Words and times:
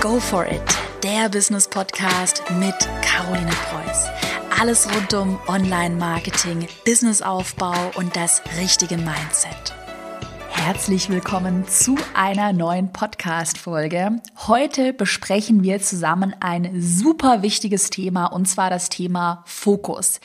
Go 0.00 0.20
for 0.20 0.46
it, 0.46 0.62
der 1.02 1.28
Business 1.28 1.66
Podcast 1.66 2.44
mit 2.60 2.76
Caroline 3.02 3.50
Preuß. 3.50 4.06
Alles 4.60 4.88
rund 4.94 5.12
um 5.12 5.40
Online-Marketing, 5.48 6.68
Businessaufbau 6.84 7.74
und 7.96 8.14
das 8.14 8.40
richtige 8.60 8.96
Mindset. 8.96 9.74
Herzlich 10.50 11.10
willkommen 11.10 11.66
zu 11.66 11.96
einer 12.14 12.52
neuen 12.52 12.92
Podcast-Folge. 12.92 14.22
Heute 14.46 14.92
besprechen 14.92 15.64
wir 15.64 15.80
zusammen 15.80 16.32
ein 16.38 16.80
super 16.80 17.42
wichtiges 17.42 17.90
Thema 17.90 18.26
und 18.26 18.46
zwar 18.46 18.70
das 18.70 18.90
Thema 18.90 19.42
Fokus. 19.46 20.20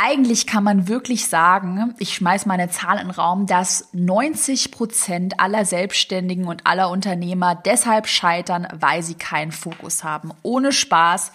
Eigentlich 0.00 0.46
kann 0.46 0.62
man 0.62 0.86
wirklich 0.86 1.26
sagen, 1.26 1.92
ich 1.98 2.14
schmeiß 2.14 2.46
meine 2.46 2.70
Zahl 2.70 3.00
in 3.00 3.08
den 3.08 3.10
Raum, 3.10 3.46
dass 3.46 3.88
90 3.92 4.70
Prozent 4.70 5.40
aller 5.40 5.64
Selbstständigen 5.64 6.46
und 6.46 6.68
aller 6.68 6.90
Unternehmer 6.90 7.56
deshalb 7.56 8.06
scheitern, 8.06 8.68
weil 8.78 9.02
sie 9.02 9.16
keinen 9.16 9.50
Fokus 9.50 10.04
haben. 10.04 10.30
Ohne 10.44 10.70
Spaß. 10.70 11.32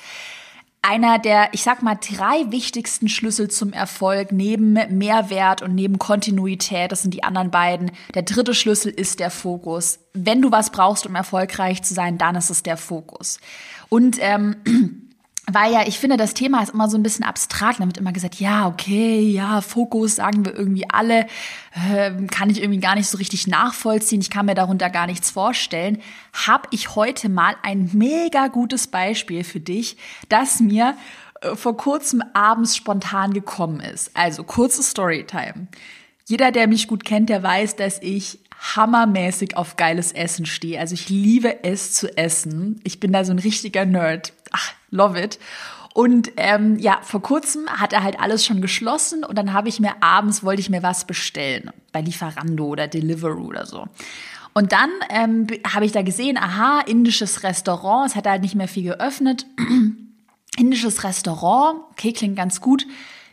Einer 0.81 1.20
der, 1.20 1.49
ich 1.52 1.62
sag 1.62 1.84
mal, 1.84 1.95
drei 1.95 2.52
wichtigsten 2.52 3.09
Schlüssel 3.09 3.49
zum 3.49 3.73
Erfolg 3.73 4.31
neben 4.31 4.73
Mehrwert 4.98 5.62
und 5.62 5.76
neben 5.76 5.99
Kontinuität, 5.99 6.93
das 6.93 7.02
sind 7.02 7.13
die 7.13 7.26
anderen 7.26 7.52
beiden. 7.52 7.91
Der 8.16 8.21
dritte 8.21 8.54
Schlüssel 8.54 8.93
ist 8.93 9.20
der 9.20 9.30
Fokus. 9.30 9.99
Wenn 10.13 10.41
du 10.41 10.52
was 10.54 10.71
brauchst, 10.71 11.05
um 11.05 11.16
erfolgreich 11.16 11.84
zu 11.84 11.93
sein, 11.93 12.18
dann 12.18 12.38
ist 12.38 12.49
es 12.49 12.63
der 12.63 12.77
Fokus. 12.77 13.41
Und 13.90 14.18
ähm, 14.21 15.02
weil 15.52 15.74
ja, 15.74 15.86
ich 15.86 16.00
finde, 16.00 16.16
das 16.16 16.34
Thema 16.34 16.64
ist 16.64 16.74
immer 16.74 16.90
so 16.90 16.98
ein 16.98 17.04
bisschen 17.04 17.26
abstrakt. 17.26 17.82
Da 17.82 17.86
wird 17.86 17.98
immer 17.98 18.14
gesagt, 18.14 18.36
ja, 18.36 18.68
okay, 18.68 19.20
ja, 19.20 19.60
Fokus 19.60 20.16
sagen 20.16 20.46
wir 20.46 20.56
irgendwie 20.56 20.90
alle, 20.90 21.28
äh, 21.74 22.12
kann 22.32 22.50
ich 22.50 22.62
irgendwie 22.62 22.80
gar 22.80 22.96
nicht 22.96 23.10
so 23.10 23.18
richtig 23.18 23.48
nachvollziehen. 23.48 24.22
Ich 24.22 24.30
kann 24.30 24.46
mir 24.46 24.56
darunter 24.56 24.90
gar 24.90 25.06
nichts 25.06 25.32
vorstellen. 25.32 26.02
Hab 26.48 26.68
ich 26.72 26.96
heute 26.96 27.28
mal 27.28 27.56
ein 27.62 27.90
mega 27.92 28.48
gutes 28.48 28.88
Beispiel 28.88 29.44
für 29.44 29.60
dich, 29.60 29.98
das 30.30 30.62
mir 30.62 30.96
äh, 31.41 31.55
vor 31.55 31.76
kurzem 31.76 32.24
abends 32.34 32.78
spontan 32.78 33.34
gekommen 33.34 33.82
ist. 33.82 34.12
Also 34.13 34.44
kurze 34.46 34.82
Storytime. 34.82 35.68
Jeder, 36.26 36.52
der 36.52 36.68
mich 36.68 36.88
gut 36.88 37.04
kennt, 37.04 37.28
der 37.28 37.44
weiß, 37.44 37.76
dass 37.76 38.02
ich 38.02 38.40
hammermäßig 38.76 39.57
auf 39.57 39.76
geiles 39.76 40.13
Essen 40.13 40.46
stehe. 40.46 40.80
Also 40.80 40.94
ich 40.94 41.10
liebe 41.10 41.63
es 41.63 41.91
zu 41.94 42.18
essen. 42.18 42.80
Ich 42.85 43.00
bin 43.02 43.12
da 43.12 43.26
so 43.26 43.34
ein 43.34 43.40
richtiger 43.40 43.84
Nerd. 43.84 44.32
Love 44.94 45.20
it. 45.20 45.40
Und 45.94 46.32
ähm, 46.38 46.80
ja, 46.80 46.99
vor 47.04 47.22
kurzem 47.22 47.68
hat 47.70 47.94
er 47.94 48.04
halt 48.04 48.20
alles 48.20 48.46
schon 48.46 48.62
geschlossen 48.62 49.24
und 49.24 49.38
dann 49.38 49.54
habe 49.54 49.70
ich 49.70 49.80
mir 49.80 50.02
abends, 50.02 50.44
wollte 50.44 50.62
ich 50.62 50.70
mir 50.70 50.82
was 50.82 51.05
bestellen. 51.05 51.70
Bei 51.91 52.02
Lieferando 52.02 52.66
oder 52.66 52.88
Deliveroo 52.88 53.48
oder 53.48 53.66
so. 53.66 53.85
Und 54.54 54.72
dann 54.72 54.90
ähm, 55.10 55.48
habe 55.72 55.85
ich 55.85 55.91
da 55.91 56.02
gesehen, 56.02 56.38
aha, 56.38 56.82
indisches 56.85 57.44
Restaurant, 57.44 58.10
es 58.10 58.16
hat 58.16 58.27
halt 58.27 58.41
nicht 58.41 58.55
mehr 58.55 58.68
viel 58.68 58.84
geöffnet. 58.84 59.46
indisches 60.58 61.04
Restaurant, 61.04 61.82
okay, 61.91 62.13
klingt 62.13 62.35
ganz 62.35 62.62
gut 62.62 62.85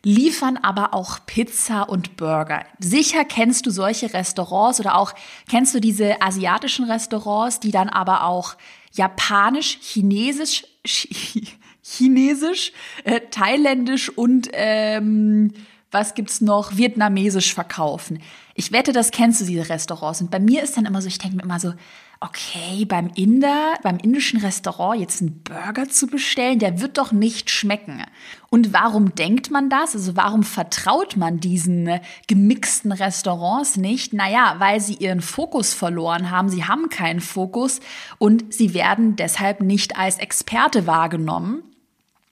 liefern 0.02 0.56
aber 0.56 0.94
auch 0.94 1.18
Pizza 1.26 1.82
und 1.82 2.16
Burger. 2.16 2.64
Sicher 2.78 3.24
kennst 3.24 3.66
du 3.66 3.70
solche 3.70 4.12
Restaurants 4.12 4.80
oder 4.80 4.96
auch 4.96 5.12
kennst 5.48 5.74
du 5.74 5.80
diese 5.80 6.22
asiatischen 6.22 6.90
Restaurants, 6.90 7.60
die 7.60 7.70
dann 7.70 7.88
aber 7.88 8.24
auch 8.24 8.56
japanisch, 8.92 9.78
chinesisch, 9.80 10.64
chinesisch, 11.82 12.72
äh, 13.04 13.20
thailändisch 13.30 14.10
und 14.10 14.48
ähm, 14.52 15.52
was 15.90 16.14
gibt's 16.14 16.40
noch, 16.40 16.76
vietnamesisch 16.76 17.54
verkaufen. 17.54 18.20
Ich 18.54 18.72
wette, 18.72 18.92
das 18.92 19.10
kennst 19.10 19.40
du 19.40 19.44
diese 19.44 19.68
Restaurants. 19.68 20.20
Und 20.20 20.30
bei 20.30 20.38
mir 20.38 20.62
ist 20.62 20.76
dann 20.76 20.86
immer 20.86 21.02
so, 21.02 21.08
ich 21.08 21.18
denke 21.18 21.36
mir 21.36 21.42
immer 21.42 21.58
so, 21.60 21.72
okay, 22.20 22.84
beim 22.84 23.10
Inder, 23.14 23.74
beim 23.82 23.96
indischen 23.96 24.40
Restaurant 24.40 25.00
jetzt 25.00 25.22
einen 25.22 25.42
Burger 25.42 25.88
zu 25.88 26.06
bestellen, 26.06 26.58
der 26.58 26.80
wird 26.80 26.98
doch 26.98 27.12
nicht 27.12 27.48
schmecken. 27.48 28.04
Und 28.50 28.74
warum 28.74 29.14
denkt 29.14 29.50
man 29.50 29.70
das? 29.70 29.94
Also 29.94 30.16
warum 30.16 30.42
vertraut 30.42 31.16
man 31.16 31.40
diesen 31.40 31.98
gemixten 32.26 32.92
Restaurants 32.92 33.76
nicht? 33.76 34.12
Naja, 34.12 34.56
weil 34.58 34.80
sie 34.80 34.94
ihren 34.94 35.22
Fokus 35.22 35.72
verloren 35.72 36.30
haben. 36.30 36.50
Sie 36.50 36.64
haben 36.64 36.90
keinen 36.90 37.20
Fokus 37.20 37.80
und 38.18 38.52
sie 38.52 38.74
werden 38.74 39.16
deshalb 39.16 39.62
nicht 39.62 39.96
als 39.96 40.18
Experte 40.18 40.86
wahrgenommen. 40.86 41.62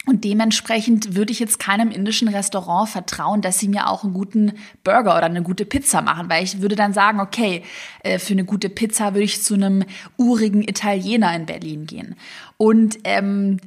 Und 0.09 0.25
dementsprechend 0.25 1.17
würde 1.17 1.33
ich 1.33 1.39
jetzt 1.39 1.59
keinem 1.59 1.91
indischen 1.91 2.29
Restaurant 2.29 2.89
vertrauen, 2.89 3.43
dass 3.43 3.59
sie 3.59 3.69
mir 3.69 3.89
auch 3.89 4.05
einen 4.05 4.15
guten 4.15 4.55
Burger 4.83 5.15
oder 5.15 5.27
eine 5.27 5.43
gute 5.43 5.67
Pizza 5.67 6.01
machen, 6.01 6.31
weil 6.31 6.43
ich 6.43 6.63
würde 6.63 6.77
dann 6.77 6.95
sagen, 6.95 7.21
okay, 7.21 7.63
äh, 8.03 8.19
für 8.19 8.33
eine 8.33 8.47
gute 8.47 8.71
Pizza 8.71 9.13
würde 9.13 9.25
ich 9.25 9.43
zu 9.43 9.53
einem 9.53 9.85
urigen 10.17 10.63
Italiener 10.63 11.37
in 11.37 11.45
Berlin 11.45 11.85
gehen. 11.85 12.17
Und 12.57 13.01
ähm, 13.05 13.59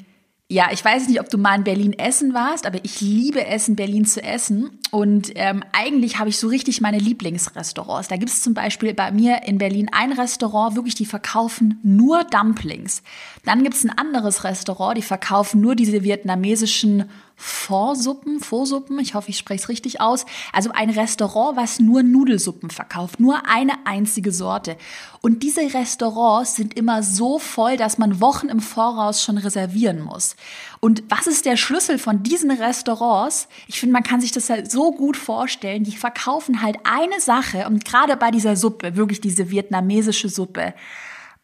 ja, 0.52 0.68
ich 0.74 0.84
weiß 0.84 1.08
nicht, 1.08 1.22
ob 1.22 1.30
du 1.30 1.38
mal 1.38 1.56
in 1.56 1.64
Berlin 1.64 1.94
essen 1.94 2.34
warst, 2.34 2.66
aber 2.66 2.84
ich 2.84 3.00
liebe 3.00 3.46
es, 3.46 3.70
in 3.70 3.78
Berlin 3.78 4.04
zu 4.04 4.22
essen. 4.22 4.82
Und 4.92 5.32
ähm, 5.36 5.64
eigentlich 5.72 6.20
habe 6.20 6.28
ich 6.28 6.38
so 6.38 6.50
richtig 6.50 6.82
meine 6.82 6.98
Lieblingsrestaurants. 6.98 8.10
Da 8.10 8.18
gibt 8.18 8.30
es 8.30 8.42
zum 8.42 8.54
Beispiel 8.54 8.94
bei 8.94 9.14
mir 9.14 9.44
in 9.46 9.60
Berlin 9.60 9.88
ein 9.94 10.12
Restaurant, 10.12 10.76
wirklich, 10.76 10.96
die 10.96 11.06
verkaufen 11.06 11.80
nur 11.84 12.26
Dumplings. 12.26 13.02
Dann 13.46 13.64
gibt 13.64 13.76
es 13.76 13.86
ein 13.86 13.98
anderes 13.98 14.44
Restaurant, 14.44 14.98
die 14.98 15.04
verkaufen 15.04 15.62
nur 15.62 15.74
diese 15.74 16.04
vietnamesischen 16.04 17.10
Vorsuppen, 17.36 18.40
Vorsuppen, 18.40 19.00
ich 19.00 19.14
hoffe, 19.14 19.30
ich 19.30 19.38
spreche 19.38 19.64
es 19.64 19.70
richtig 19.70 20.02
aus. 20.02 20.26
Also 20.54 20.72
ein 20.72 20.90
Restaurant, 20.90 21.58
was 21.58 21.80
nur 21.80 22.04
Nudelsuppen 22.04 22.70
verkauft, 22.70 23.20
nur 23.20 23.48
eine 23.48 23.74
einzige 23.86 24.32
Sorte. 24.32 24.78
Und 25.22 25.44
diese 25.44 25.74
Restaurants 25.74 26.56
sind 26.56 26.76
immer 26.76 27.04
so 27.04 27.40
voll, 27.40 27.78
dass 27.78 27.98
man 27.98 28.22
Wochen 28.22 28.50
im 28.50 28.60
Voraus 28.60 29.24
schon 29.24 29.38
reservieren 29.38 30.02
muss. 30.02 30.36
Und 30.80 31.04
was 31.10 31.28
ist 31.28 31.46
der 31.46 31.58
Schlüssel 31.58 32.00
von 32.00 32.24
diesen 32.24 32.52
Restaurants? 32.52 33.48
Ich 33.68 33.80
finde, 33.80 33.94
man 33.94 34.04
kann 34.04 34.22
sich 34.22 34.32
das 34.32 34.50
halt 34.50 34.72
so 34.72 34.92
gut 34.92 35.18
vorstellen. 35.18 35.84
Die 35.84 35.96
verkaufen 35.96 36.62
halt 36.62 36.78
eine 36.84 37.20
Sache 37.20 37.68
und 37.68 37.86
gerade 37.86 38.18
bei 38.18 38.32
dieser 38.32 38.56
Suppe, 38.56 38.96
wirklich 38.96 39.22
diese 39.22 39.50
vietnamesische 39.52 40.30
Suppe. 40.30 40.74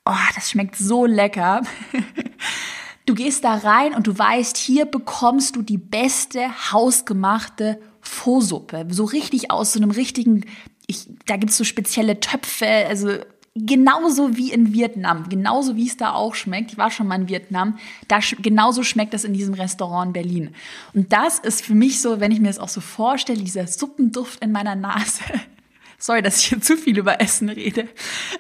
Oh, 0.06 0.14
das 0.36 0.52
schmeckt 0.52 0.76
so 0.76 1.06
lecker. 1.06 1.62
Du 3.08 3.16
gehst 3.16 3.46
da 3.46 3.56
rein 3.56 3.96
und 3.96 4.06
du 4.06 4.18
weißt, 4.18 4.58
hier 4.58 4.86
bekommst 4.86 5.56
du 5.56 5.62
die 5.62 5.78
beste 5.78 6.50
hausgemachte 6.74 7.80
Faux-Suppe. 8.02 8.86
So 8.90 9.06
richtig 9.06 9.50
aus 9.50 9.72
so 9.72 9.80
einem 9.80 9.92
richtigen, 9.92 10.46
ich, 10.88 11.08
da 11.26 11.38
gibt's 11.38 11.56
so 11.56 11.64
spezielle 11.64 12.20
Töpfe, 12.20 12.68
also 12.68 13.12
genauso 13.56 14.36
wie 14.36 14.52
in 14.52 14.74
Vietnam, 14.74 15.30
genauso 15.30 15.78
wie 15.78 15.88
es 15.88 15.96
da 15.96 16.12
auch 16.12 16.36
schmeckt. 16.36 16.74
Ich 16.74 16.78
war 16.78 16.92
schon 16.92 17.08
mal 17.08 17.22
in 17.22 17.30
Vietnam, 17.30 17.78
da 18.10 18.20
genauso 18.42 18.84
schmeckt 18.84 19.14
es 19.14 19.24
in 19.24 19.34
diesem 19.34 19.54
Restaurant 19.54 20.08
in 20.08 20.14
Berlin. 20.14 20.56
Und 20.94 21.14
das 21.14 21.40
ist 21.40 21.64
für 21.64 21.76
mich 21.76 22.02
so, 22.02 22.20
wenn 22.20 22.34
ich 22.34 22.42
mir 22.42 22.48
das 22.48 22.60
auch 22.60 22.68
so 22.68 22.82
vorstelle, 22.82 23.42
dieser 23.42 23.68
Suppenduft 23.68 24.44
in 24.44 24.52
meiner 24.52 24.76
Nase. 24.76 25.24
Sorry, 25.98 26.22
dass 26.22 26.40
ich 26.40 26.48
hier 26.48 26.62
zu 26.62 26.76
viel 26.76 26.98
über 26.98 27.22
Essen 27.22 27.48
rede. 27.48 27.88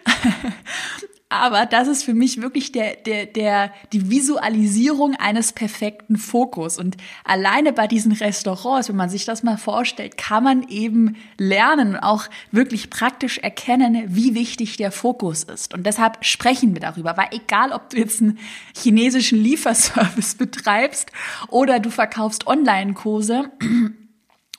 Aber 1.29 1.65
das 1.65 1.89
ist 1.89 2.03
für 2.03 2.13
mich 2.13 2.41
wirklich 2.41 2.71
der, 2.71 2.95
der, 2.95 3.25
der, 3.25 3.73
die 3.91 4.09
Visualisierung 4.09 5.13
eines 5.15 5.51
perfekten 5.51 6.15
Fokus. 6.15 6.77
Und 6.77 6.95
alleine 7.25 7.73
bei 7.73 7.85
diesen 7.85 8.13
Restaurants, 8.13 8.87
wenn 8.87 8.95
man 8.95 9.09
sich 9.09 9.25
das 9.25 9.43
mal 9.43 9.57
vorstellt, 9.57 10.17
kann 10.17 10.45
man 10.45 10.69
eben 10.69 11.17
lernen 11.37 11.95
und 11.95 11.99
auch 11.99 12.29
wirklich 12.51 12.89
praktisch 12.89 13.39
erkennen, 13.39 14.05
wie 14.07 14.35
wichtig 14.35 14.77
der 14.77 14.93
Fokus 14.93 15.43
ist. 15.43 15.73
Und 15.73 15.85
deshalb 15.85 16.23
sprechen 16.23 16.73
wir 16.73 16.79
darüber, 16.79 17.17
weil 17.17 17.27
egal, 17.31 17.73
ob 17.73 17.89
du 17.89 17.97
jetzt 17.97 18.21
einen 18.21 18.39
chinesischen 18.73 19.43
Lieferservice 19.43 20.35
betreibst 20.37 21.11
oder 21.49 21.81
du 21.81 21.89
verkaufst 21.89 22.47
Online-Kurse, 22.47 23.51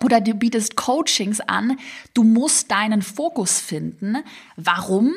oder 0.05 0.21
du 0.21 0.35
bietest 0.35 0.77
Coachings 0.77 1.41
an, 1.41 1.77
du 2.15 2.23
musst 2.25 2.71
deinen 2.71 3.03
Fokus 3.03 3.59
finden. 3.59 4.19
Warum? 4.57 5.15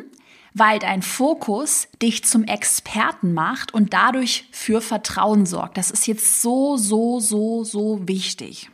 Weil 0.53 0.79
dein 0.79 1.01
Fokus 1.01 1.87
dich 2.01 2.23
zum 2.23 2.43
Experten 2.43 3.33
macht 3.33 3.73
und 3.73 3.93
dadurch 3.93 4.45
für 4.51 4.81
Vertrauen 4.81 5.45
sorgt. 5.45 5.77
Das 5.77 5.91
ist 5.91 6.07
jetzt 6.07 6.41
so, 6.41 6.77
so, 6.77 7.19
so, 7.19 7.63
so 7.63 8.07
wichtig. 8.07 8.69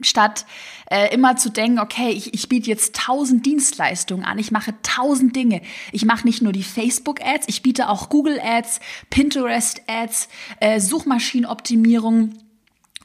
Statt 0.00 0.44
äh, 0.90 1.14
immer 1.14 1.36
zu 1.36 1.50
denken, 1.50 1.78
okay, 1.78 2.10
ich, 2.10 2.34
ich 2.34 2.48
biete 2.48 2.68
jetzt 2.68 2.96
tausend 2.96 3.46
Dienstleistungen 3.46 4.24
an, 4.24 4.38
ich 4.38 4.50
mache 4.50 4.74
tausend 4.82 5.36
Dinge. 5.36 5.62
Ich 5.92 6.04
mache 6.04 6.26
nicht 6.26 6.42
nur 6.42 6.52
die 6.52 6.64
Facebook-Ads, 6.64 7.46
ich 7.48 7.62
biete 7.62 7.88
auch 7.88 8.08
Google-Ads, 8.08 8.80
Pinterest-Ads, 9.10 10.28
äh, 10.60 10.80
Suchmaschinenoptimierung 10.80 12.34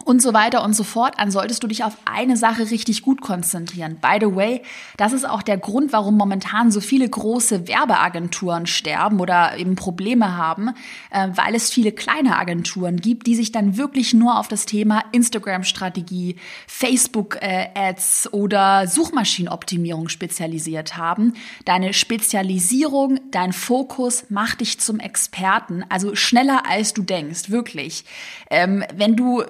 und 0.09 0.23
so 0.23 0.33
weiter 0.33 0.63
und 0.63 0.73
so 0.73 0.83
fort, 0.83 1.13
dann 1.19 1.29
solltest 1.29 1.61
du 1.61 1.67
dich 1.67 1.83
auf 1.83 1.95
eine 2.05 2.35
Sache 2.35 2.71
richtig 2.71 3.03
gut 3.03 3.21
konzentrieren. 3.21 3.97
By 4.01 4.17
the 4.19 4.35
way, 4.35 4.63
das 4.97 5.13
ist 5.13 5.23
auch 5.23 5.43
der 5.43 5.57
Grund, 5.57 5.93
warum 5.93 6.17
momentan 6.17 6.71
so 6.71 6.81
viele 6.81 7.07
große 7.07 7.67
Werbeagenturen 7.67 8.65
sterben 8.65 9.19
oder 9.19 9.55
eben 9.57 9.75
Probleme 9.75 10.35
haben, 10.35 10.71
äh, 11.11 11.27
weil 11.35 11.53
es 11.53 11.69
viele 11.69 11.91
kleine 11.91 12.39
Agenturen 12.39 12.97
gibt, 12.97 13.27
die 13.27 13.35
sich 13.35 13.51
dann 13.51 13.77
wirklich 13.77 14.15
nur 14.15 14.39
auf 14.39 14.47
das 14.47 14.65
Thema 14.65 15.03
Instagram-Strategie, 15.11 16.37
Facebook-Ads 16.65 18.25
äh, 18.25 18.29
oder 18.29 18.87
Suchmaschinenoptimierung 18.87 20.09
spezialisiert 20.09 20.97
haben. 20.97 21.33
Deine 21.65 21.93
Spezialisierung, 21.93 23.19
dein 23.29 23.53
Fokus 23.53 24.25
macht 24.29 24.61
dich 24.61 24.79
zum 24.79 24.99
Experten, 24.99 25.85
also 25.87 26.15
schneller 26.15 26.63
als 26.67 26.95
du 26.95 27.03
denkst, 27.03 27.51
wirklich. 27.51 28.05
Ähm, 28.49 28.83
wenn 28.95 29.15
du 29.15 29.43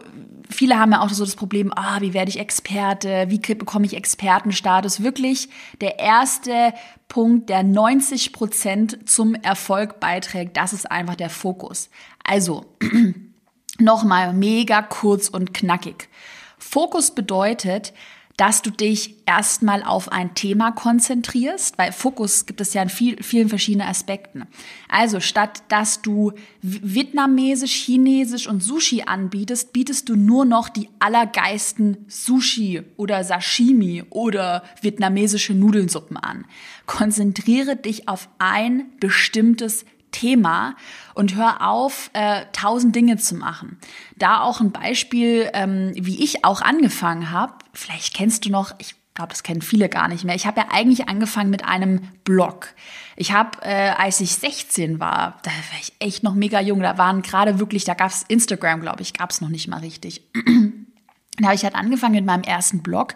viele 0.49 0.77
haben 0.79 0.91
ja 0.91 1.01
auch 1.01 1.09
so 1.09 1.23
das 1.23 1.35
Problem, 1.35 1.71
ah, 1.75 2.01
wie 2.01 2.13
werde 2.13 2.29
ich 2.29 2.39
Experte, 2.39 3.25
wie 3.29 3.39
bekomme 3.39 3.85
ich 3.85 3.95
Expertenstatus? 3.95 5.01
Wirklich 5.03 5.49
der 5.81 5.99
erste 5.99 6.73
Punkt, 7.07 7.49
der 7.49 7.63
90 7.63 8.33
Prozent 8.33 9.09
zum 9.09 9.35
Erfolg 9.35 9.99
beiträgt, 9.99 10.57
das 10.57 10.73
ist 10.73 10.89
einfach 10.89 11.15
der 11.15 11.29
Fokus. 11.29 11.89
Also, 12.23 12.65
nochmal 13.79 14.33
mega 14.33 14.81
kurz 14.81 15.29
und 15.29 15.53
knackig. 15.53 16.09
Fokus 16.57 17.11
bedeutet, 17.11 17.93
dass 18.39 18.61
du 18.61 18.71
dich 18.71 19.15
erstmal 19.25 19.83
auf 19.83 20.13
ein 20.13 20.33
Thema 20.33 20.71
konzentrierst, 20.71 21.77
weil 21.77 21.91
Fokus 21.91 22.45
gibt 22.45 22.61
es 22.61 22.73
ja 22.73 22.81
in 22.81 22.87
viel, 22.87 23.21
vielen 23.21 23.49
verschiedenen 23.49 23.89
Aspekten. 23.89 24.47
Also 24.87 25.19
statt 25.19 25.63
dass 25.67 26.01
du 26.01 26.31
vietnamesisch, 26.61 27.73
chinesisch 27.73 28.47
und 28.47 28.63
Sushi 28.63 29.03
anbietest, 29.05 29.73
bietest 29.73 30.07
du 30.07 30.15
nur 30.15 30.45
noch 30.45 30.69
die 30.69 30.87
allergeisten 30.99 32.05
Sushi 32.07 32.81
oder 32.95 33.25
Sashimi 33.25 34.05
oder 34.09 34.63
vietnamesische 34.81 35.53
Nudelsuppen 35.53 36.15
an. 36.15 36.45
Konzentriere 36.85 37.75
dich 37.75 38.07
auf 38.07 38.29
ein 38.39 38.85
bestimmtes 39.01 39.83
Thema 40.11 40.75
und 41.13 41.35
hör 41.35 41.67
auf, 41.67 42.09
äh, 42.13 42.45
tausend 42.53 42.95
Dinge 42.95 43.17
zu 43.17 43.35
machen. 43.35 43.79
Da 44.17 44.41
auch 44.41 44.61
ein 44.61 44.71
Beispiel, 44.71 45.49
ähm, 45.53 45.91
wie 45.95 46.23
ich 46.23 46.45
auch 46.45 46.61
angefangen 46.61 47.31
habe. 47.31 47.53
Vielleicht 47.73 48.13
kennst 48.13 48.45
du 48.45 48.49
noch, 48.49 48.73
ich 48.77 48.95
glaube, 49.19 49.31
das 49.31 49.43
kennen 49.43 49.61
viele 49.61 49.89
gar 49.89 50.07
nicht 50.07 50.23
mehr. 50.23 50.35
Ich 50.35 50.45
habe 50.45 50.61
ja 50.61 50.67
eigentlich 50.71 51.09
angefangen 51.09 51.49
mit 51.49 51.65
einem 51.65 52.01
Blog. 52.23 52.73
Ich 53.17 53.33
habe, 53.33 53.61
äh, 53.63 53.89
als 53.97 54.21
ich 54.21 54.33
16 54.35 55.01
war, 55.01 55.39
da 55.43 55.51
war 55.51 55.79
ich 55.81 55.91
echt 55.99 56.23
noch 56.23 56.35
mega 56.35 56.61
jung, 56.61 56.79
da 56.79 56.97
waren 56.97 57.21
gerade 57.21 57.59
wirklich, 57.59 57.83
da 57.83 57.95
gab's 57.95 58.23
Instagram, 58.29 58.79
glaube 58.79 59.01
ich, 59.01 59.13
gab's 59.13 59.41
noch 59.41 59.49
nicht 59.49 59.67
mal 59.67 59.81
richtig. 59.81 60.23
da 61.37 61.47
habe 61.47 61.55
ich 61.55 61.63
halt 61.63 61.75
angefangen 61.75 62.15
mit 62.15 62.25
meinem 62.25 62.43
ersten 62.43 62.81
Blog 62.81 63.15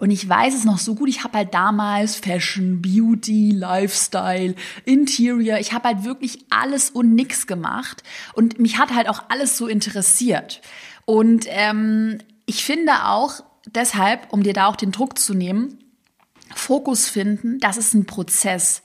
und 0.00 0.10
ich 0.10 0.26
weiß 0.26 0.54
es 0.54 0.64
noch 0.64 0.78
so 0.78 0.94
gut, 0.94 1.10
ich 1.10 1.24
habe 1.24 1.36
halt 1.36 1.52
damals 1.52 2.16
Fashion, 2.16 2.80
Beauty, 2.80 3.50
Lifestyle, 3.50 4.54
Interior, 4.86 5.58
ich 5.58 5.74
habe 5.74 5.88
halt 5.88 6.04
wirklich 6.04 6.46
alles 6.48 6.88
und 6.88 7.14
nix 7.14 7.46
gemacht. 7.46 8.02
Und 8.32 8.58
mich 8.58 8.78
hat 8.78 8.94
halt 8.94 9.10
auch 9.10 9.24
alles 9.28 9.58
so 9.58 9.66
interessiert. 9.66 10.62
Und 11.04 11.44
ähm, 11.48 12.16
ich 12.46 12.64
finde 12.64 13.04
auch 13.04 13.44
deshalb, 13.66 14.32
um 14.32 14.42
dir 14.42 14.54
da 14.54 14.68
auch 14.68 14.76
den 14.76 14.90
Druck 14.90 15.18
zu 15.18 15.34
nehmen, 15.34 15.78
Fokus 16.54 17.08
finden, 17.08 17.58
das 17.60 17.76
ist 17.76 17.92
ein 17.92 18.06
Prozess. 18.06 18.82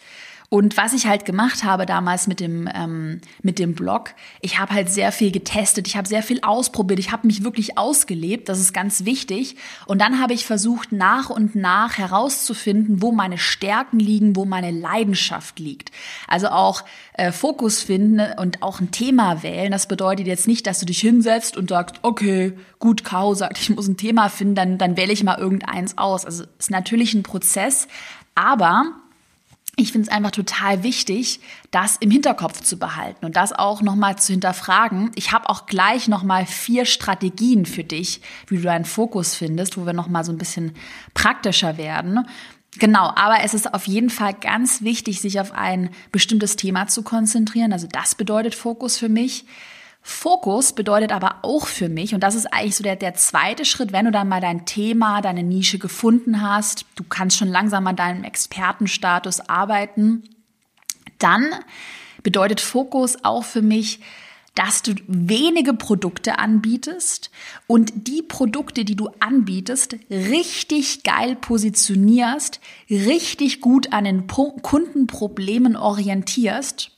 Und 0.50 0.77
was 0.77 0.94
ich 0.94 1.07
halt 1.07 1.25
gemacht 1.25 1.63
habe 1.63 1.86
damals 1.86 2.27
mit 2.27 2.39
dem, 2.39 2.69
ähm, 2.74 3.21
mit 3.42 3.57
dem 3.57 3.74
Blog, 3.74 4.12
ich 4.42 4.59
habe 4.59 4.74
halt 4.74 4.89
sehr 4.89 5.12
viel 5.12 5.31
getestet, 5.31 5.88
ich 5.88 5.97
habe 5.97 6.07
sehr 6.07 6.24
viel 6.24 6.42
ausprobiert, 6.42 7.00
ich 7.00 7.12
habe 7.12 7.27
mich 7.27 7.44
wirklich 7.44 7.77
ausgelebt, 7.77 8.47
das 8.47 8.59
ist 8.59 8.74
ganz 8.74 9.06
wichtig. 9.06 9.56
Und 9.88 10.00
dann 10.00 10.21
habe 10.21 10.33
ich 10.33 10.45
versucht, 10.45 10.92
nach 10.92 11.30
und 11.30 11.56
nach 11.56 11.97
herauszufinden, 11.97 13.01
wo 13.01 13.12
meine 13.12 13.38
Stärken 13.38 14.00
liegen, 14.00 14.36
wo 14.36 14.45
meine 14.45 14.71
Leidenschaft 14.71 15.59
liegt. 15.59 15.92
Also 16.27 16.50
auch 16.50 16.83
äh, 17.13 17.31
Fokus 17.31 17.81
finden 17.81 18.21
und 18.38 18.62
auch 18.62 18.80
ein 18.80 18.91
Thema 18.91 19.41
wählen. 19.41 19.71
Das 19.71 19.88
bedeutet 19.88 20.27
jetzt 20.27 20.48
nicht, 20.48 20.68
dass 20.68 20.80
du 20.80 20.86
dich 20.86 21.00
hinsetzt 21.00 21.57
und 21.57 21.69
sagst, 21.69 21.98
okay, 22.03 22.53
gut, 22.80 23.03
Caro 23.03 23.33
sagt, 23.33 23.57
ich 23.57 23.69
muss 23.71 23.88
ein 23.88 23.98
Thema 23.98 24.30
finden, 24.30 24.56
dann, 24.56 24.77
dann 24.77 24.95
wähle 24.95 25.12
ich 25.12 25.24
mal 25.24 25.39
irgendeins 25.39 25.98
aus. 25.98 26.25
Also 26.25 26.44
ist 26.59 26.69
natürlich 26.69 27.13
ein 27.13 27.24
Prozess, 27.24 27.88
aber 28.36 28.94
ich 29.77 29.92
finde 29.92 30.07
es 30.07 30.13
einfach 30.13 30.31
total 30.31 30.83
wichtig, 30.83 31.42
das 31.72 31.98
im 31.98 32.10
Hinterkopf 32.10 32.62
zu 32.62 32.77
behalten 32.77 33.25
und 33.25 33.36
das 33.36 33.51
auch 33.51 33.81
nochmal 33.81 34.18
zu 34.18 34.31
hinterfragen. 34.31 35.12
Ich 35.16 35.31
habe 35.33 35.50
auch 35.50 35.66
gleich 35.66 36.07
nochmal 36.07 36.45
vier 36.45 36.86
Strategien 36.86 37.66
für 37.66 37.83
dich, 37.83 38.22
wie 38.48 38.57
du 38.57 38.63
deinen 38.63 38.86
Fokus 38.86 39.36
findest, 39.36 39.77
wo 39.77 39.86
wir 39.86 39.94
nochmal 39.94 40.24
so 40.24 40.31
ein 40.31 40.38
bisschen 40.38 40.74
praktischer 41.13 41.77
werden. 41.77 42.25
Genau, 42.77 43.12
aber 43.16 43.44
es 43.44 43.54
ist 43.54 43.74
auf 43.74 43.88
jeden 43.88 44.10
Fall 44.10 44.33
ganz 44.33 44.81
wichtig, 44.81 45.22
sich 45.22 45.39
auf 45.39 45.54
ein 45.54 45.89
bestimmtes 46.12 46.56
Thema 46.56 46.88
zu 46.88 47.04
konzentrieren. 47.04 47.74
Also 47.74 47.88
das 47.89 48.16
bedeutet 48.16 48.56
Fokus 48.56 48.98
für 48.98 49.10
mich. 49.10 49.45
Fokus 50.07 50.74
bedeutet 50.74 51.12
aber 51.12 51.38
auch 51.42 51.66
für 51.66 51.90
mich, 51.90 52.13
und 52.13 52.19
das 52.22 52.36
ist 52.36 52.46
eigentlich 52.54 52.75
so 52.75 52.84
der, 52.84 52.96
der 52.96 53.16
zweite 53.16 53.66
Schritt, 53.66 53.92
wenn 53.92 54.06
du 54.06 54.12
dann 54.12 54.30
mal 54.30 54.40
dein 54.40 54.68
Thema, 54.68 55.19
deine 55.19 55.42
Nische 55.42 55.80
gefunden 55.80 56.44
hast, 56.44 56.86
du 56.94 57.04
kannst 57.04 57.38
schon 57.38 57.48
langsam 57.48 57.88
an 57.88 57.96
deinem 57.96 58.24
Expertenstatus 58.24 59.40
arbeiten, 59.50 60.30
dann 61.18 61.50
bedeutet 62.22 62.62
Fokus 62.62 63.18
auch 63.24 63.44
für 63.44 63.63
mich, 63.63 64.00
dass 64.54 64.84
du 64.84 64.94
wenige 65.07 65.74
Produkte 65.74 66.38
anbietest 66.38 67.31
und 67.66 68.08
die 68.08 68.22
Produkte, 68.22 68.86
die 68.86 68.96
du 68.96 69.10
anbietest, 69.19 69.96
richtig 70.12 71.01
geil 71.01 71.36
positionierst, 71.36 72.60
richtig 72.92 73.60
gut 73.60 73.92
an 73.92 74.04
den 74.04 74.28
Kundenproblemen 74.28 75.75
orientierst 75.75 76.94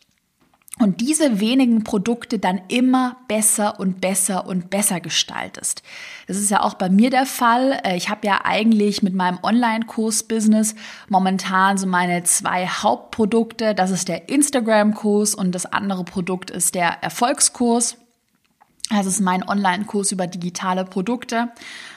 und 0.79 1.01
diese 1.01 1.39
wenigen 1.39 1.83
Produkte 1.83 2.39
dann 2.39 2.62
immer 2.68 3.18
besser 3.27 3.79
und 3.79 4.00
besser 4.00 4.45
und 4.47 4.69
besser 4.69 5.00
gestaltest. 5.00 5.81
Das 6.27 6.38
ist 6.38 6.51
ja 6.51 6.62
auch 6.62 6.75
bei 6.75 6.89
mir 6.89 7.09
der 7.09 7.25
Fall. 7.25 7.79
Äh, 7.83 7.97
ich 7.97 8.09
habe 8.09 8.27
ja 8.27 8.41
eigentlich 8.44 9.01
mit 9.01 9.13
meinem 9.13 9.39
Online-Kurs-Business 9.41 10.75
momentan 11.09 11.77
so 11.77 11.88
meine 11.88 12.24
zwei 12.24 12.68
Hauptprodukte. 12.68 13.74
Das 13.74 13.91
ist 13.91 14.07
der 14.07 14.29
Instagram-Kurs 14.29 15.35
und 15.35 15.53
das 15.53 15.65
andere 15.65 16.03
Produkt 16.03 16.51
ist 16.51 16.75
der 16.75 17.03
Erfolgskurs. 17.03 17.97
Das 18.89 19.06
ist 19.06 19.19
mein 19.19 19.48
Online-Kurs 19.48 20.12
über 20.13 20.28
digitale 20.28 20.86
Produkte. 20.86 21.50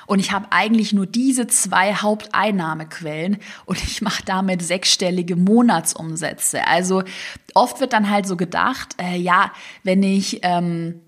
Und 0.06 0.18
ich 0.18 0.32
habe 0.32 0.46
eigentlich 0.50 0.92
nur 0.92 1.06
diese 1.06 1.46
zwei 1.46 1.94
Haupteinnahmequellen 1.94 3.38
und 3.64 3.80
ich 3.80 4.02
mache 4.02 4.24
damit 4.24 4.60
sechsstellige 4.62 5.36
Monatsumsätze. 5.36 6.66
Also 6.66 7.04
oft 7.54 7.80
wird 7.80 7.92
dann 7.92 8.10
halt 8.10 8.26
so 8.26 8.36
gedacht, 8.36 8.96
äh, 9.00 9.16
ja, 9.16 9.52
wenn 9.84 10.02
ich 10.02 10.40
ähm, 10.42 11.00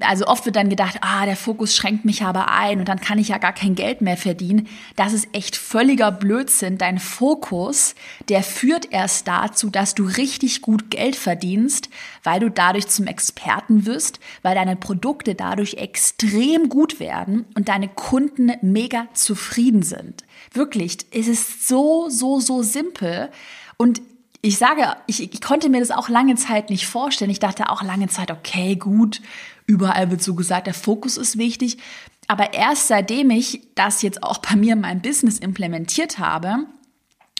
also 0.00 0.26
oft 0.26 0.44
wird 0.44 0.56
dann 0.56 0.68
gedacht, 0.68 0.98
ah, 1.02 1.24
der 1.24 1.36
Fokus 1.36 1.76
schränkt 1.76 2.04
mich 2.04 2.22
aber 2.22 2.50
ein 2.50 2.80
und 2.80 2.88
dann 2.88 3.00
kann 3.00 3.18
ich 3.18 3.28
ja 3.28 3.38
gar 3.38 3.52
kein 3.52 3.74
Geld 3.74 4.00
mehr 4.00 4.16
verdienen. 4.16 4.68
Das 4.96 5.12
ist 5.12 5.28
echt 5.32 5.56
völliger 5.56 6.10
Blödsinn. 6.10 6.78
Dein 6.78 6.98
Fokus, 6.98 7.94
der 8.28 8.42
führt 8.42 8.92
erst 8.92 9.28
dazu, 9.28 9.70
dass 9.70 9.94
du 9.94 10.04
richtig 10.04 10.62
gut 10.62 10.90
Geld 10.90 11.16
verdienst, 11.16 11.88
weil 12.24 12.40
du 12.40 12.50
dadurch 12.50 12.88
zum 12.88 13.06
Experten 13.06 13.86
wirst, 13.86 14.20
weil 14.42 14.54
deine 14.54 14.76
Produkte 14.76 15.34
dadurch 15.34 15.74
extrem 15.74 16.68
gut 16.68 17.00
werden 17.00 17.46
und 17.54 17.68
deine 17.68 17.88
Kunden 17.88 18.52
mega 18.62 19.06
zufrieden 19.14 19.82
sind. 19.82 20.24
Wirklich, 20.52 20.98
es 21.12 21.28
ist 21.28 21.68
so, 21.68 22.08
so, 22.08 22.40
so 22.40 22.62
simpel. 22.62 23.30
Und 23.76 24.02
ich 24.42 24.56
sage, 24.56 24.96
ich, 25.06 25.22
ich 25.22 25.40
konnte 25.40 25.68
mir 25.68 25.80
das 25.80 25.90
auch 25.90 26.08
lange 26.08 26.34
Zeit 26.34 26.70
nicht 26.70 26.86
vorstellen. 26.86 27.30
Ich 27.30 27.40
dachte 27.40 27.68
auch 27.68 27.82
lange 27.82 28.08
Zeit, 28.08 28.30
okay, 28.30 28.76
gut, 28.76 29.20
überall 29.66 30.10
wird 30.10 30.22
so 30.22 30.34
gesagt, 30.34 30.66
der 30.66 30.74
Fokus 30.74 31.16
ist 31.16 31.36
wichtig. 31.36 31.78
Aber 32.26 32.54
erst 32.54 32.88
seitdem 32.88 33.30
ich 33.30 33.60
das 33.74 34.02
jetzt 34.02 34.22
auch 34.22 34.38
bei 34.38 34.56
mir 34.56 34.74
in 34.74 34.80
meinem 34.80 35.02
Business 35.02 35.38
implementiert 35.38 36.18
habe 36.18 36.66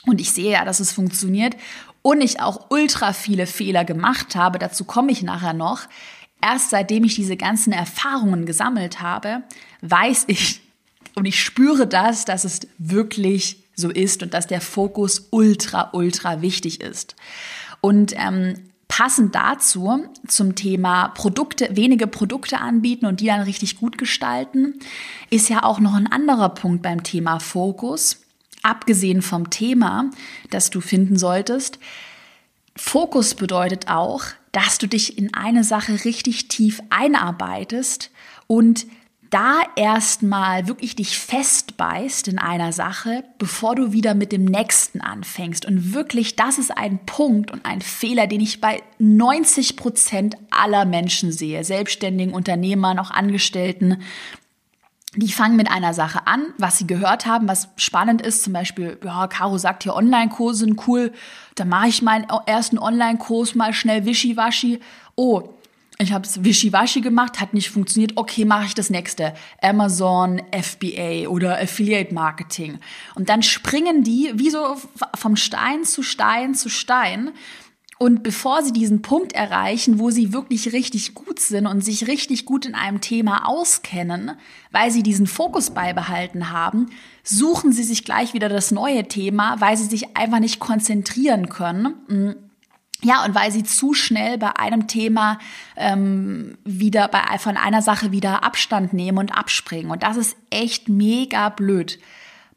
und 0.06 0.20
ich 0.20 0.32
sehe 0.32 0.52
ja, 0.52 0.64
dass 0.64 0.80
es 0.80 0.92
funktioniert 0.92 1.56
und 2.02 2.20
ich 2.20 2.40
auch 2.40 2.70
ultra 2.70 3.12
viele 3.12 3.46
Fehler 3.46 3.84
gemacht 3.84 4.34
habe, 4.34 4.58
dazu 4.58 4.84
komme 4.84 5.12
ich 5.12 5.22
nachher 5.22 5.52
noch, 5.52 5.82
erst 6.42 6.70
seitdem 6.70 7.04
ich 7.04 7.14
diese 7.14 7.36
ganzen 7.36 7.72
Erfahrungen 7.72 8.46
gesammelt 8.46 9.00
habe, 9.00 9.42
weiß 9.82 10.24
ich 10.26 10.60
und 11.14 11.26
ich 11.26 11.40
spüre 11.40 11.86
das, 11.86 12.24
dass 12.24 12.44
es 12.44 12.60
wirklich 12.78 13.62
so 13.80 13.90
ist 13.90 14.22
und 14.22 14.34
dass 14.34 14.46
der 14.46 14.60
Fokus 14.60 15.28
ultra, 15.30 15.90
ultra 15.92 16.42
wichtig 16.42 16.80
ist. 16.80 17.16
Und 17.80 18.14
ähm, 18.16 18.54
passend 18.90 19.34
dazu 19.34 20.04
zum 20.26 20.56
Thema 20.56 21.08
Produkte, 21.08 21.70
wenige 21.76 22.06
Produkte 22.06 22.58
anbieten 22.58 23.06
und 23.06 23.20
die 23.20 23.26
dann 23.26 23.40
richtig 23.40 23.78
gut 23.78 23.98
gestalten, 23.98 24.80
ist 25.30 25.48
ja 25.48 25.62
auch 25.62 25.78
noch 25.78 25.94
ein 25.94 26.10
anderer 26.10 26.50
Punkt 26.50 26.82
beim 26.82 27.02
Thema 27.02 27.38
Fokus. 27.38 28.20
Abgesehen 28.62 29.22
vom 29.22 29.48
Thema, 29.48 30.10
das 30.50 30.70
du 30.70 30.80
finden 30.80 31.16
solltest. 31.16 31.78
Fokus 32.76 33.34
bedeutet 33.34 33.88
auch, 33.88 34.24
dass 34.52 34.78
du 34.78 34.86
dich 34.86 35.16
in 35.16 35.34
eine 35.34 35.64
Sache 35.64 36.04
richtig 36.04 36.48
tief 36.48 36.82
einarbeitest 36.90 38.10
und 38.46 38.86
da 39.30 39.60
erstmal 39.76 40.66
wirklich 40.66 40.96
dich 40.96 41.18
festbeißt 41.18 42.28
in 42.28 42.38
einer 42.38 42.72
Sache, 42.72 43.24
bevor 43.38 43.76
du 43.76 43.92
wieder 43.92 44.14
mit 44.14 44.32
dem 44.32 44.44
nächsten 44.44 45.00
anfängst. 45.00 45.64
Und 45.64 45.94
wirklich, 45.94 46.34
das 46.34 46.58
ist 46.58 46.76
ein 46.76 46.98
Punkt 47.06 47.52
und 47.52 47.64
ein 47.64 47.80
Fehler, 47.80 48.26
den 48.26 48.40
ich 48.40 48.60
bei 48.60 48.82
90 48.98 49.76
Prozent 49.76 50.36
aller 50.50 50.84
Menschen 50.84 51.30
sehe. 51.30 51.62
Selbstständigen 51.64 52.34
Unternehmern, 52.34 52.98
auch 52.98 53.12
Angestellten. 53.12 54.02
Die 55.14 55.32
fangen 55.32 55.56
mit 55.56 55.70
einer 55.70 55.94
Sache 55.94 56.26
an, 56.26 56.52
was 56.58 56.78
sie 56.78 56.86
gehört 56.86 57.26
haben, 57.26 57.48
was 57.48 57.68
spannend 57.76 58.22
ist. 58.22 58.42
Zum 58.42 58.52
Beispiel, 58.52 58.98
ja, 59.04 59.28
Caro 59.28 59.58
sagt 59.58 59.84
hier 59.84 59.94
Online-Kurse 59.94 60.64
sind 60.64 60.88
cool. 60.88 61.12
Dann 61.54 61.68
mache 61.68 61.88
ich 61.88 62.02
meinen 62.02 62.26
ersten 62.46 62.78
Online-Kurs 62.78 63.54
mal 63.54 63.72
schnell 63.72 64.04
wischiwaschi. 64.04 64.80
Oh, 65.16 65.54
ich 66.00 66.12
habe 66.12 66.26
es 66.26 66.42
wischiwaschi 66.42 67.00
gemacht, 67.00 67.40
hat 67.40 67.52
nicht 67.54 67.70
funktioniert. 67.70 68.12
Okay, 68.16 68.44
mache 68.44 68.66
ich 68.66 68.74
das 68.74 68.90
nächste. 68.90 69.34
Amazon, 69.60 70.40
FBA 70.50 71.28
oder 71.28 71.60
Affiliate 71.60 72.14
Marketing. 72.14 72.78
Und 73.14 73.28
dann 73.28 73.42
springen 73.42 74.02
die 74.02 74.32
wie 74.34 74.50
so 74.50 74.76
vom 75.14 75.36
Stein 75.36 75.84
zu 75.84 76.02
Stein 76.02 76.54
zu 76.54 76.68
Stein. 76.68 77.32
Und 77.98 78.22
bevor 78.22 78.62
sie 78.62 78.72
diesen 78.72 79.02
Punkt 79.02 79.34
erreichen, 79.34 79.98
wo 79.98 80.10
sie 80.10 80.32
wirklich 80.32 80.72
richtig 80.72 81.12
gut 81.12 81.38
sind 81.38 81.66
und 81.66 81.84
sich 81.84 82.06
richtig 82.06 82.46
gut 82.46 82.64
in 82.64 82.74
einem 82.74 83.02
Thema 83.02 83.46
auskennen, 83.46 84.32
weil 84.70 84.90
sie 84.90 85.02
diesen 85.02 85.26
Fokus 85.26 85.68
beibehalten 85.68 86.50
haben, 86.50 86.86
suchen 87.22 87.72
sie 87.72 87.84
sich 87.84 88.04
gleich 88.04 88.32
wieder 88.32 88.48
das 88.48 88.70
neue 88.70 89.06
Thema, 89.06 89.60
weil 89.60 89.76
sie 89.76 89.84
sich 89.84 90.16
einfach 90.16 90.38
nicht 90.38 90.60
konzentrieren 90.60 91.50
können 91.50 92.49
ja, 93.02 93.24
und 93.24 93.34
weil 93.34 93.50
sie 93.50 93.64
zu 93.64 93.94
schnell 93.94 94.36
bei 94.36 94.56
einem 94.56 94.86
Thema 94.86 95.38
ähm, 95.76 96.58
wieder, 96.64 97.08
bei, 97.08 97.38
von 97.38 97.56
einer 97.56 97.82
Sache 97.82 98.12
wieder 98.12 98.44
Abstand 98.44 98.92
nehmen 98.92 99.18
und 99.18 99.32
abspringen. 99.32 99.90
Und 99.90 100.02
das 100.02 100.16
ist 100.16 100.36
echt 100.50 100.88
mega 100.88 101.48
blöd. 101.48 101.98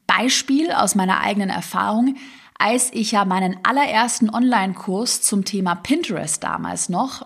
Beispiel 0.05 0.71
aus 0.71 0.95
meiner 0.95 1.21
eigenen 1.21 1.49
Erfahrung, 1.49 2.17
als 2.59 2.91
ich 2.93 3.11
ja 3.11 3.25
meinen 3.25 3.57
allerersten 3.63 4.29
Online-Kurs 4.29 5.21
zum 5.21 5.45
Thema 5.45 5.75
Pinterest 5.75 6.43
damals 6.43 6.89
noch 6.89 7.25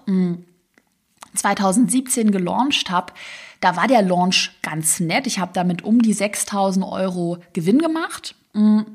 2017 1.33 2.27
hm, 2.27 2.31
gelauncht 2.31 2.89
habe, 2.91 3.13
da 3.59 3.75
war 3.75 3.87
der 3.87 4.03
Launch 4.03 4.51
ganz 4.61 4.99
nett. 4.99 5.25
Ich 5.25 5.39
habe 5.39 5.51
damit 5.53 5.83
um 5.83 6.01
die 6.01 6.13
6000 6.13 6.85
Euro 6.85 7.39
Gewinn 7.53 7.79
gemacht. 7.79 8.35
Hm, 8.53 8.85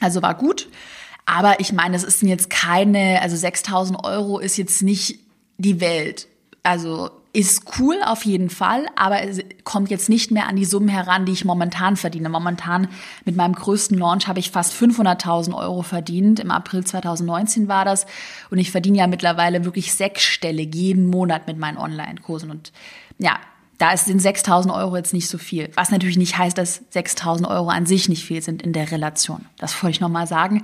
also 0.00 0.22
war 0.22 0.34
gut. 0.34 0.68
Aber 1.26 1.60
ich 1.60 1.72
meine, 1.72 1.96
es 1.96 2.04
ist 2.04 2.22
jetzt 2.22 2.50
keine, 2.50 3.20
also 3.22 3.36
6000 3.36 4.04
Euro 4.04 4.38
ist 4.38 4.56
jetzt 4.56 4.82
nicht 4.82 5.18
die 5.58 5.80
Welt. 5.80 6.28
Also 6.62 7.10
ist 7.34 7.78
cool 7.78 7.96
auf 8.04 8.26
jeden 8.26 8.50
Fall, 8.50 8.86
aber 8.94 9.22
es 9.22 9.40
kommt 9.64 9.90
jetzt 9.90 10.10
nicht 10.10 10.30
mehr 10.30 10.48
an 10.48 10.56
die 10.56 10.66
Summen 10.66 10.88
heran, 10.88 11.24
die 11.24 11.32
ich 11.32 11.46
momentan 11.46 11.96
verdiene. 11.96 12.28
Momentan 12.28 12.88
mit 13.24 13.36
meinem 13.36 13.54
größten 13.54 13.96
Launch 13.96 14.28
habe 14.28 14.38
ich 14.38 14.50
fast 14.50 14.74
500.000 14.74 15.56
Euro 15.56 15.82
verdient. 15.82 16.40
Im 16.40 16.50
April 16.50 16.84
2019 16.84 17.68
war 17.68 17.86
das. 17.86 18.04
Und 18.50 18.58
ich 18.58 18.70
verdiene 18.70 18.98
ja 18.98 19.06
mittlerweile 19.06 19.64
wirklich 19.64 19.94
sechsstellig 19.94 20.74
jeden 20.74 21.08
Monat 21.08 21.46
mit 21.46 21.56
meinen 21.56 21.78
Online-Kursen. 21.78 22.50
Und 22.50 22.70
ja, 23.18 23.38
da 23.78 23.96
sind 23.96 24.20
6.000 24.20 24.74
Euro 24.74 24.96
jetzt 24.96 25.14
nicht 25.14 25.28
so 25.28 25.38
viel. 25.38 25.70
Was 25.74 25.90
natürlich 25.90 26.18
nicht 26.18 26.36
heißt, 26.36 26.58
dass 26.58 26.82
6.000 26.92 27.48
Euro 27.48 27.70
an 27.70 27.86
sich 27.86 28.10
nicht 28.10 28.26
viel 28.26 28.42
sind 28.42 28.62
in 28.62 28.74
der 28.74 28.90
Relation. 28.90 29.46
Das 29.56 29.82
wollte 29.82 29.92
ich 29.92 30.00
nochmal 30.00 30.26
sagen. 30.26 30.62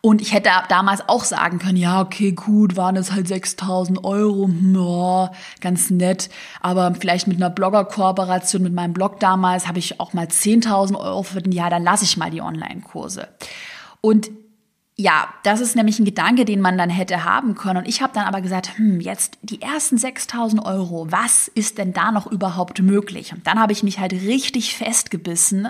Und 0.00 0.20
ich 0.20 0.32
hätte 0.32 0.50
damals 0.68 1.08
auch 1.08 1.24
sagen 1.24 1.58
können, 1.58 1.76
ja, 1.76 2.00
okay, 2.00 2.32
gut, 2.32 2.76
waren 2.76 2.96
es 2.96 3.12
halt 3.12 3.26
6000 3.26 4.04
Euro, 4.04 4.48
ja, 4.48 5.32
ganz 5.60 5.90
nett. 5.90 6.30
Aber 6.60 6.94
vielleicht 6.94 7.26
mit 7.26 7.38
einer 7.38 7.50
Blogger-Kooperation 7.50 8.62
mit 8.62 8.72
meinem 8.72 8.92
Blog 8.92 9.18
damals 9.20 9.66
habe 9.66 9.78
ich 9.78 9.98
auch 9.98 10.12
mal 10.12 10.26
10.000 10.26 10.96
Euro 10.98 11.22
verdient. 11.22 11.54
Ja, 11.54 11.70
dann 11.70 11.82
lasse 11.82 12.04
ich 12.04 12.16
mal 12.16 12.30
die 12.30 12.40
Online-Kurse. 12.40 13.28
Und 14.00 14.30
ja, 14.98 15.28
das 15.42 15.60
ist 15.60 15.76
nämlich 15.76 15.98
ein 15.98 16.06
Gedanke, 16.06 16.46
den 16.46 16.60
man 16.60 16.78
dann 16.78 16.88
hätte 16.88 17.24
haben 17.24 17.54
können. 17.54 17.78
Und 17.78 17.88
ich 17.88 18.00
habe 18.00 18.14
dann 18.14 18.24
aber 18.24 18.40
gesagt, 18.40 18.78
hm, 18.78 19.00
jetzt 19.00 19.36
die 19.42 19.60
ersten 19.60 19.98
6000 19.98 20.64
Euro, 20.64 21.06
was 21.10 21.48
ist 21.48 21.76
denn 21.76 21.92
da 21.92 22.12
noch 22.12 22.26
überhaupt 22.26 22.80
möglich? 22.80 23.32
Und 23.34 23.46
dann 23.46 23.60
habe 23.60 23.72
ich 23.72 23.82
mich 23.82 23.98
halt 23.98 24.12
richtig 24.12 24.74
festgebissen 24.74 25.68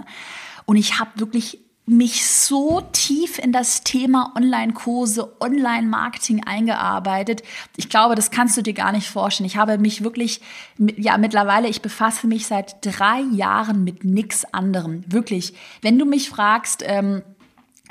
und 0.65 0.77
ich 0.77 1.01
habe 1.01 1.11
wirklich 1.17 1.66
mich 1.87 2.27
so 2.27 2.81
tief 2.93 3.39
in 3.39 3.53
das 3.53 3.85
Thema 3.85 4.33
Online-Kurse, 4.37 5.37
Online-Marketing 5.41 6.43
eingearbeitet. 6.45 7.45
Ich 7.77 7.89
glaube, 7.89 8.17
das 8.17 8.33
kannst 8.33 8.57
du 8.57 8.63
dir 8.63 8.75
gar 8.75 8.91
nicht 8.91 9.09
vorstellen. 9.09 9.47
Ich 9.47 9.57
habe 9.57 9.79
mich 9.79 10.03
wirklich, 10.03 10.41
ja, 10.79 11.17
mittlerweile, 11.17 11.69
ich 11.69 11.83
befasse 11.83 12.27
mich 12.27 12.49
seit 12.49 12.85
drei 12.85 13.21
Jahren 13.33 13.85
mit 13.85 14.05
nichts 14.05 14.45
anderem. 14.53 15.05
Wirklich. 15.07 15.55
Wenn 15.81 15.97
du 15.97 16.05
mich 16.07 16.29
fragst, 16.29 16.83
ähm, 16.85 17.23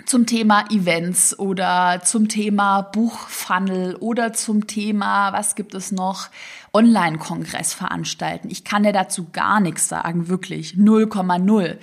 zum 0.05 0.25
Thema 0.25 0.65
Events 0.69 1.39
oder 1.39 2.01
zum 2.03 2.27
Thema 2.27 2.81
Buchfunnel 2.81 3.95
oder 3.95 4.33
zum 4.33 4.67
Thema, 4.67 5.31
was 5.31 5.55
gibt 5.55 5.73
es 5.73 5.93
noch, 5.93 6.27
Online-Kongress 6.75 7.73
veranstalten. 7.73 8.49
Ich 8.51 8.65
kann 8.65 8.83
dir 8.83 8.91
dazu 8.91 9.27
gar 9.31 9.61
nichts 9.61 9.87
sagen, 9.87 10.27
wirklich 10.27 10.73
0,0. 10.73 11.77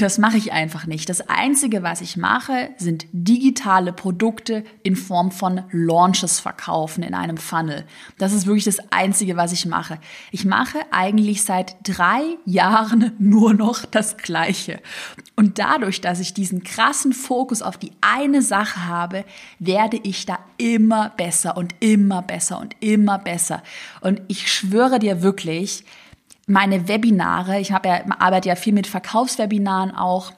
Das 0.00 0.18
mache 0.18 0.36
ich 0.36 0.52
einfach 0.52 0.84
nicht. 0.84 1.08
Das 1.08 1.30
Einzige, 1.30 1.82
was 1.82 2.02
ich 2.02 2.18
mache, 2.18 2.68
sind 2.76 3.06
digitale 3.12 3.94
Produkte 3.94 4.64
in 4.82 4.96
Form 4.96 5.30
von 5.30 5.62
Launches 5.70 6.40
verkaufen 6.40 7.02
in 7.02 7.14
einem 7.14 7.38
Funnel. 7.38 7.86
Das 8.18 8.34
ist 8.34 8.46
wirklich 8.46 8.64
das 8.64 8.92
Einzige, 8.92 9.38
was 9.38 9.50
ich 9.52 9.64
mache. 9.64 9.98
Ich 10.30 10.44
mache 10.44 10.78
eigentlich 10.90 11.42
seit 11.42 11.76
drei 11.82 12.20
Jahren 12.44 13.12
nur 13.18 13.54
noch 13.54 13.86
das 13.86 14.18
Gleiche. 14.18 14.82
Und 15.36 15.58
dadurch, 15.58 16.02
dass 16.02 16.20
ich 16.20 16.34
diesen 16.34 16.62
krassen 16.64 17.14
Fokus 17.14 17.62
auf 17.62 17.78
die 17.78 17.92
eine 18.02 18.42
Sache 18.42 18.84
habe, 18.86 19.24
werde 19.58 19.98
ich 20.02 20.26
da 20.26 20.38
immer 20.58 21.08
besser 21.16 21.56
und 21.56 21.74
immer 21.80 22.20
besser 22.20 22.60
und 22.60 22.76
immer 22.80 23.18
besser. 23.18 23.62
Und 24.04 24.20
ich 24.28 24.52
schwöre 24.52 24.98
dir 24.98 25.22
wirklich, 25.22 25.82
meine 26.46 26.88
Webinare, 26.88 27.58
ich 27.58 27.72
habe 27.72 27.88
ja, 27.88 28.04
arbeite 28.18 28.50
ja 28.50 28.54
viel 28.54 28.74
mit 28.74 28.86
Verkaufswebinaren 28.86 29.92
auch, 29.92 30.30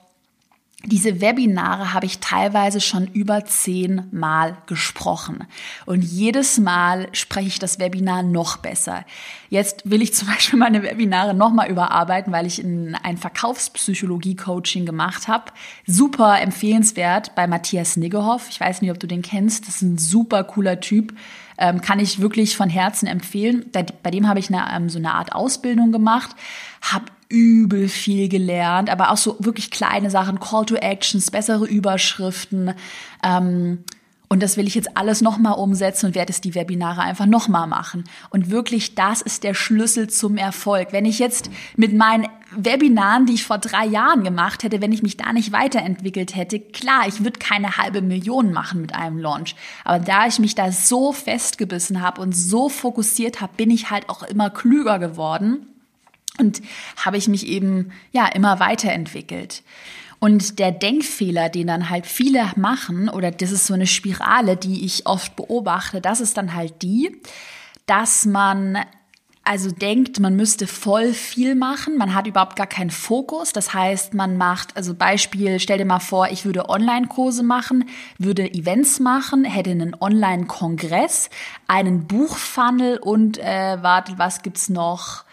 diese 0.86 1.20
Webinare 1.20 1.92
habe 1.92 2.06
ich 2.06 2.20
teilweise 2.20 2.80
schon 2.80 3.06
über 3.08 3.44
zehn 3.44 4.06
Mal 4.12 4.56
gesprochen. 4.66 5.44
Und 5.84 6.02
jedes 6.02 6.58
Mal 6.58 7.08
spreche 7.12 7.48
ich 7.48 7.58
das 7.58 7.78
Webinar 7.78 8.22
noch 8.22 8.56
besser. 8.58 9.04
Jetzt 9.50 9.88
will 9.90 10.02
ich 10.02 10.14
zum 10.14 10.28
Beispiel 10.28 10.58
meine 10.58 10.82
Webinare 10.82 11.34
nochmal 11.34 11.70
überarbeiten, 11.70 12.32
weil 12.32 12.46
ich 12.46 12.62
ein 12.62 13.18
Verkaufspsychologie-Coaching 13.18 14.86
gemacht 14.86 15.28
habe. 15.28 15.52
Super 15.86 16.40
empfehlenswert 16.40 17.34
bei 17.34 17.46
Matthias 17.46 17.96
Niggehoff. 17.96 18.48
Ich 18.50 18.60
weiß 18.60 18.82
nicht, 18.82 18.90
ob 18.90 19.00
du 19.00 19.06
den 19.06 19.22
kennst. 19.22 19.66
Das 19.66 19.76
ist 19.76 19.82
ein 19.82 19.98
super 19.98 20.44
cooler 20.44 20.80
Typ. 20.80 21.14
Ähm, 21.58 21.80
kann 21.80 21.98
ich 22.00 22.20
wirklich 22.20 22.56
von 22.56 22.68
Herzen 22.68 23.06
empfehlen. 23.06 23.70
Bei 23.72 24.10
dem 24.10 24.28
habe 24.28 24.38
ich 24.38 24.52
eine, 24.52 24.66
ähm, 24.74 24.90
so 24.90 24.98
eine 24.98 25.14
Art 25.14 25.32
Ausbildung 25.32 25.90
gemacht, 25.90 26.36
habe 26.82 27.06
übel 27.28 27.88
viel 27.88 28.28
gelernt, 28.28 28.90
aber 28.90 29.10
auch 29.10 29.16
so 29.16 29.36
wirklich 29.40 29.70
kleine 29.70 30.10
Sachen, 30.10 30.40
Call 30.40 30.66
to 30.66 30.76
Actions, 30.76 31.30
bessere 31.30 31.66
Überschriften. 31.66 32.74
Ähm, 33.22 33.84
und 34.28 34.42
das 34.42 34.56
will 34.56 34.66
ich 34.66 34.74
jetzt 34.74 34.96
alles 34.96 35.20
nochmal 35.20 35.54
umsetzen 35.54 36.06
und 36.06 36.14
werde 36.16 36.32
es 36.32 36.40
die 36.40 36.54
Webinare 36.56 37.00
einfach 37.00 37.26
nochmal 37.26 37.68
machen. 37.68 38.04
Und 38.30 38.50
wirklich, 38.50 38.96
das 38.96 39.22
ist 39.22 39.44
der 39.44 39.54
Schlüssel 39.54 40.08
zum 40.08 40.36
Erfolg. 40.36 40.88
Wenn 40.90 41.04
ich 41.04 41.20
jetzt 41.20 41.48
mit 41.76 41.94
meinen 41.94 42.26
Webinaren, 42.50 43.26
die 43.26 43.34
ich 43.34 43.44
vor 43.44 43.58
drei 43.58 43.86
Jahren 43.86 44.24
gemacht 44.24 44.64
hätte, 44.64 44.80
wenn 44.80 44.92
ich 44.92 45.02
mich 45.02 45.16
da 45.16 45.32
nicht 45.32 45.52
weiterentwickelt 45.52 46.34
hätte, 46.34 46.58
klar, 46.58 47.06
ich 47.06 47.22
würde 47.22 47.38
keine 47.38 47.76
halbe 47.76 48.02
Million 48.02 48.52
machen 48.52 48.80
mit 48.80 48.94
einem 48.96 49.18
Launch. 49.18 49.54
Aber 49.84 50.04
da 50.04 50.26
ich 50.26 50.40
mich 50.40 50.56
da 50.56 50.72
so 50.72 51.12
festgebissen 51.12 52.02
habe 52.02 52.20
und 52.20 52.36
so 52.36 52.68
fokussiert 52.68 53.40
habe, 53.40 53.52
bin 53.56 53.70
ich 53.70 53.90
halt 53.90 54.08
auch 54.08 54.24
immer 54.24 54.50
klüger 54.50 54.98
geworden 54.98 55.66
und 56.38 56.62
habe 56.96 57.16
ich 57.16 57.28
mich 57.28 57.46
eben 57.46 57.92
ja 58.12 58.26
immer 58.26 58.60
weiterentwickelt. 58.60 59.62
Und 60.18 60.58
der 60.58 60.72
Denkfehler, 60.72 61.48
den 61.48 61.66
dann 61.66 61.90
halt 61.90 62.06
viele 62.06 62.50
machen, 62.56 63.08
oder 63.08 63.30
das 63.30 63.52
ist 63.52 63.66
so 63.66 63.74
eine 63.74 63.86
Spirale, 63.86 64.56
die 64.56 64.84
ich 64.84 65.06
oft 65.06 65.36
beobachte, 65.36 66.00
das 66.00 66.20
ist 66.20 66.36
dann 66.36 66.54
halt 66.54 66.82
die, 66.82 67.20
dass 67.86 68.24
man 68.24 68.78
also 69.46 69.70
denkt, 69.70 70.18
man 70.18 70.34
müsste 70.34 70.66
voll 70.66 71.12
viel 71.12 71.54
machen, 71.54 71.96
man 71.96 72.14
hat 72.14 72.26
überhaupt 72.26 72.56
gar 72.56 72.66
keinen 72.66 72.90
Fokus. 72.90 73.52
Das 73.52 73.72
heißt, 73.72 74.12
man 74.12 74.36
macht, 74.36 74.76
also 74.76 74.92
Beispiel, 74.92 75.60
stell 75.60 75.78
dir 75.78 75.84
mal 75.84 76.00
vor, 76.00 76.28
ich 76.30 76.44
würde 76.44 76.68
Online-Kurse 76.68 77.44
machen, 77.44 77.88
würde 78.18 78.52
Events 78.52 78.98
machen, 78.98 79.44
hätte 79.44 79.70
einen 79.70 79.94
Online-Kongress, 79.98 81.30
einen 81.68 82.08
Buchfunnel 82.08 82.98
und 82.98 83.38
äh, 83.38 83.78
warte, 83.80 84.18
was 84.18 84.42
gibt's 84.42 84.68
noch? 84.68 85.24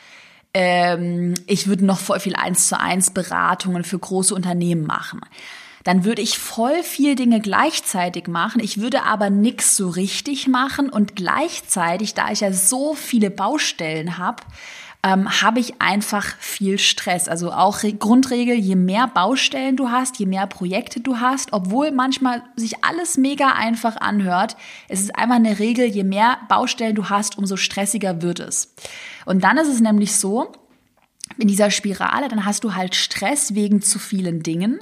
Ähm, 0.53 1.33
ich 1.47 1.67
würde 1.67 1.85
noch 1.85 1.99
voll 1.99 2.19
viel 2.19 2.35
eins 2.35 2.67
zu 2.67 2.79
eins 2.79 3.11
Beratungen 3.11 3.83
für 3.83 3.99
große 3.99 4.33
Unternehmen 4.35 4.85
machen. 4.85 5.21
Dann 5.83 6.05
würde 6.05 6.21
ich 6.21 6.37
voll 6.37 6.81
viel 6.83 7.15
Dinge 7.15 7.41
gleichzeitig 7.41 8.27
machen. 8.27 8.61
Ich 8.61 8.79
würde 8.79 9.03
aber 9.03 9.29
nix 9.29 9.75
so 9.75 9.89
richtig 9.89 10.47
machen 10.47 10.89
und 10.89 11.15
gleichzeitig, 11.15 12.13
da 12.13 12.31
ich 12.31 12.39
ja 12.39 12.53
so 12.53 12.93
viele 12.93 13.29
Baustellen 13.29 14.17
habe, 14.17 14.43
ähm, 15.05 15.41
habe 15.41 15.59
ich 15.59 15.81
einfach 15.81 16.23
viel 16.39 16.79
Stress. 16.79 17.27
Also 17.27 17.51
auch 17.51 17.83
Re 17.83 17.91
Grundregel, 17.91 18.55
je 18.55 18.77
mehr 18.77 19.07
Baustellen 19.07 19.75
du 19.75 19.89
hast, 19.89 20.17
je 20.17 20.25
mehr 20.25 20.47
Projekte 20.47 21.01
du 21.01 21.19
hast, 21.19 21.51
obwohl 21.51 21.91
manchmal 21.91 22.41
sich 22.55 22.85
alles 22.85 23.17
mega 23.17 23.51
einfach 23.51 23.97
anhört, 23.97 24.55
es 24.87 25.01
ist 25.01 25.15
einfach 25.17 25.35
eine 25.35 25.59
Regel, 25.59 25.85
je 25.85 26.05
mehr 26.05 26.37
Baustellen 26.47 26.95
du 26.95 27.09
hast, 27.09 27.37
umso 27.37 27.57
stressiger 27.57 28.21
wird 28.21 28.39
es. 28.39 28.73
Und 29.25 29.43
dann 29.43 29.57
ist 29.57 29.67
es 29.67 29.79
nämlich 29.79 30.15
so, 30.15 30.51
in 31.37 31.47
dieser 31.47 31.71
Spirale, 31.71 32.27
dann 32.27 32.45
hast 32.45 32.63
du 32.63 32.75
halt 32.75 32.95
Stress 32.95 33.55
wegen 33.55 33.81
zu 33.81 33.99
vielen 33.99 34.43
Dingen. 34.43 34.79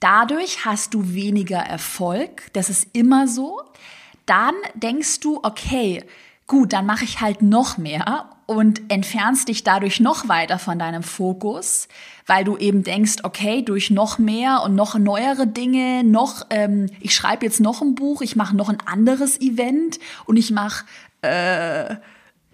Dadurch 0.00 0.64
hast 0.64 0.94
du 0.94 1.14
weniger 1.14 1.58
Erfolg. 1.58 2.52
Das 2.52 2.68
ist 2.68 2.88
immer 2.92 3.26
so. 3.28 3.60
Dann 4.26 4.54
denkst 4.74 5.20
du, 5.20 5.40
okay, 5.42 6.04
gut, 6.46 6.72
dann 6.72 6.86
mache 6.86 7.04
ich 7.04 7.20
halt 7.20 7.42
noch 7.42 7.78
mehr 7.78 8.30
und 8.46 8.92
entfernst 8.92 9.48
dich 9.48 9.64
dadurch 9.64 9.98
noch 9.98 10.28
weiter 10.28 10.58
von 10.58 10.78
deinem 10.78 11.02
Fokus, 11.02 11.88
weil 12.26 12.44
du 12.44 12.56
eben 12.56 12.84
denkst, 12.84 13.16
okay, 13.24 13.62
durch 13.62 13.90
noch 13.90 14.18
mehr 14.18 14.62
und 14.62 14.74
noch 14.74 14.96
neuere 14.96 15.46
Dinge, 15.46 16.04
noch, 16.04 16.46
ähm, 16.50 16.86
ich 17.00 17.14
schreibe 17.14 17.44
jetzt 17.44 17.60
noch 17.60 17.82
ein 17.82 17.94
Buch, 17.94 18.20
ich 18.22 18.36
mache 18.36 18.54
noch 18.54 18.68
ein 18.68 18.78
anderes 18.84 19.40
Event 19.40 19.98
und 20.26 20.36
ich 20.36 20.50
mache 20.52 20.84
äh, 21.22 21.96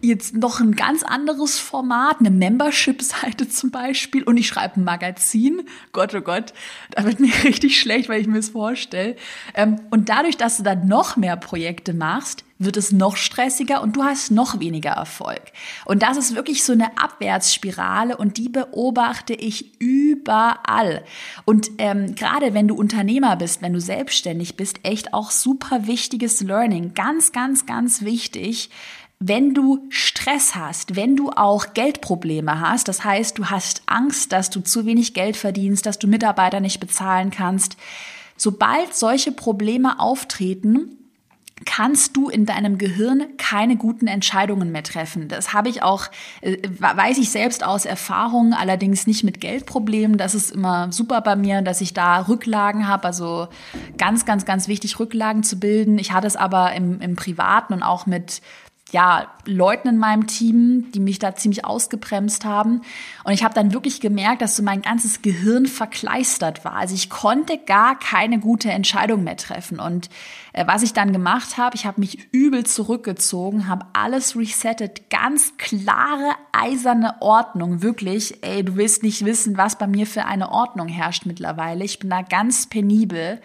jetzt 0.03 0.35
noch 0.35 0.61
ein 0.61 0.75
ganz 0.75 1.03
anderes 1.03 1.59
Format, 1.59 2.17
eine 2.21 2.31
Membership-Seite 2.31 3.49
zum 3.49 3.71
Beispiel 3.71 4.25
und 4.25 4.37
ich 4.37 4.49
schreibe 4.49 4.81
ein 4.81 4.85
Magazin. 4.85 5.63
Gott, 5.93 6.15
oh 6.15 6.21
Gott, 6.21 6.53
da 6.91 7.05
wird 7.05 7.21
mir 7.21 7.33
richtig 7.45 7.81
schlecht, 7.81 8.09
weil 8.09 8.21
ich 8.21 8.27
mir 8.27 8.37
das 8.37 8.51
vorstelle. 8.51 9.17
Ähm, 9.55 9.81
und 9.91 10.09
dadurch, 10.09 10.37
dass 10.37 10.57
du 10.57 10.63
dann 10.65 10.89
noch 10.89 11.17
mehr 11.17 11.37
Projekte 11.37 11.95
machst, 11.95 12.45
wird 12.65 12.77
es 12.77 12.93
noch 12.93 13.17
stressiger 13.17 13.83
und 13.83 13.97
du 13.97 14.05
hast 14.05 14.31
noch 14.31 14.61
weniger 14.61 14.93
Erfolg. 14.93 15.41
Und 15.85 16.03
das 16.03 16.17
ist 16.17 16.35
wirklich 16.35 16.63
so 16.63 16.73
eine 16.73 16.97
Abwärtsspirale 16.97 18.17
und 18.17 18.39
die 18.39 18.49
beobachte 18.49 19.35
ich 19.35 19.81
überall. 19.81 21.05
Und 21.45 21.71
ähm, 21.79 22.15
gerade 22.15 22.55
wenn 22.55 22.69
du 22.69 22.75
Unternehmer 22.75 23.37
bist, 23.37 23.63
wenn 23.63 23.73
du 23.73 23.81
selbstständig 23.81 24.57
bist, 24.57 24.81
echt 24.85 25.15
auch 25.15 25.31
super 25.31 25.87
wichtiges 25.87 26.41
Learning. 26.41 26.95
Ganz, 26.95 27.33
ganz, 27.33 27.67
ganz 27.67 28.03
wichtig 28.03 28.71
wenn 29.25 29.55
du 29.55 29.87
Stress 29.89 30.57
hast, 30.57 30.97
wenn 30.97 31.15
du 31.15 31.31
auch 31.31 31.75
Geldprobleme 31.75 32.59
hast, 32.61 32.89
das 32.89 33.05
heißt, 33.05 33.39
du 33.39 33.47
hast 33.47 33.83
Angst, 33.87 34.33
dass 34.33 34.51
du 34.51 34.61
zu 34.61 34.85
wenig 34.85 35.15
Geld 35.15 35.37
verdienst, 35.37 35.87
dass 35.87 36.01
du 36.01 36.09
Mitarbeiter 36.09 36.59
nicht 36.59 36.81
bezahlen 36.81 37.31
kannst, 37.31 37.77
sobald 38.37 38.97
solche 38.97 39.31
Probleme 39.31 40.01
auftreten, 40.01 40.99
kannst 41.65 42.17
du 42.17 42.29
in 42.29 42.47
deinem 42.47 42.79
Gehirn 42.79 43.37
keine 43.37 43.77
guten 43.77 44.09
Entscheidungen 44.09 44.73
mehr 44.73 44.83
treffen. 44.83 45.29
Das 45.29 45.53
habe 45.53 45.69
ich 45.69 45.85
auch, 45.85 46.07
äh, 46.41 46.57
weiß 46.81 47.19
ich 47.19 47.31
selbst 47.31 47.63
aus 47.63 47.85
Erfahrung, 47.85 48.53
allerdings 48.53 49.07
nicht 49.07 49.23
mit 49.23 49.41
Geldproblemen. 49.41 50.19
Das 50.19 50.35
ist 50.35 50.51
immer 50.51 50.91
super 50.91 51.21
bei 51.21 51.37
mir, 51.37 51.63
dass 51.63 51.81
ich 51.81 51.95
da 51.95 52.23
Rücklagen 52.23 52.89
habe. 52.89 53.05
Also 53.05 53.47
ganz, 53.97 54.25
ganz, 54.25 54.45
ganz 54.45 54.67
wichtig, 54.67 54.99
Rücklagen 54.99 55.45
zu 55.45 55.61
bilden. 55.61 56.01
Ich 56.01 56.11
hatte 56.11 56.27
es 56.27 56.35
aber 56.35 56.73
im, 56.73 57.01
im 57.01 57.15
Privaten 57.15 57.75
und 57.75 57.85
auch 57.85 58.07
mit 58.07 58.43
ja, 58.93 59.27
Leuten 59.47 59.89
in 59.89 59.97
meinem 59.97 60.27
Team, 60.27 60.93
die 60.93 61.01
mich 61.01 61.19
da 61.19 61.35
ziemlich 61.35 61.65
ausgebremst 61.65 62.45
haben. 62.45 62.83
Und 63.25 63.33
ich 63.33 63.43
habe 63.43 63.55
dann 63.55 63.73
wirklich 63.73 64.03
gemerkt, 64.03 64.43
dass 64.43 64.55
so 64.55 64.63
mein 64.63 64.83
ganzes 64.83 65.23
Gehirn 65.23 65.65
verkleistert 65.65 66.63
war. 66.67 66.75
Also 66.75 66.95
ich 66.95 67.09
konnte 67.09 67.57
gar 67.57 67.99
keine 67.99 68.39
gute 68.39 68.71
Entscheidung 68.71 69.25
mehr 69.25 69.39
treffen. 69.39 69.81
Und 69.81 70.11
äh, 70.53 70.67
was 70.67 70.83
ich 70.83 70.93
dann 70.93 71.15
gemacht 71.15 71.57
habe, 71.57 71.75
ich 71.75 71.87
habe 71.87 72.01
mich 72.01 72.29
übel 72.33 72.65
zurückgezogen, 72.65 73.67
habe 73.67 73.87
alles 73.95 74.37
resettet, 74.37 75.09
ganz 75.09 75.57
klare, 75.57 76.35
eiserne 76.53 77.17
Ordnung, 77.23 77.81
wirklich. 77.81 78.45
Ey, 78.45 78.63
du 78.63 78.77
willst 78.77 79.03
nicht 79.03 79.25
wissen, 79.25 79.57
was 79.57 79.79
bei 79.79 79.87
mir 79.87 80.07
für 80.07 80.27
eine 80.27 80.53
Ordnung 80.53 80.89
herrscht 80.89 81.25
mittlerweile. 81.25 81.83
Ich 81.83 81.99
bin 81.99 82.11
da 82.11 82.21
ganz 82.21 82.69
penibel, 82.69 83.41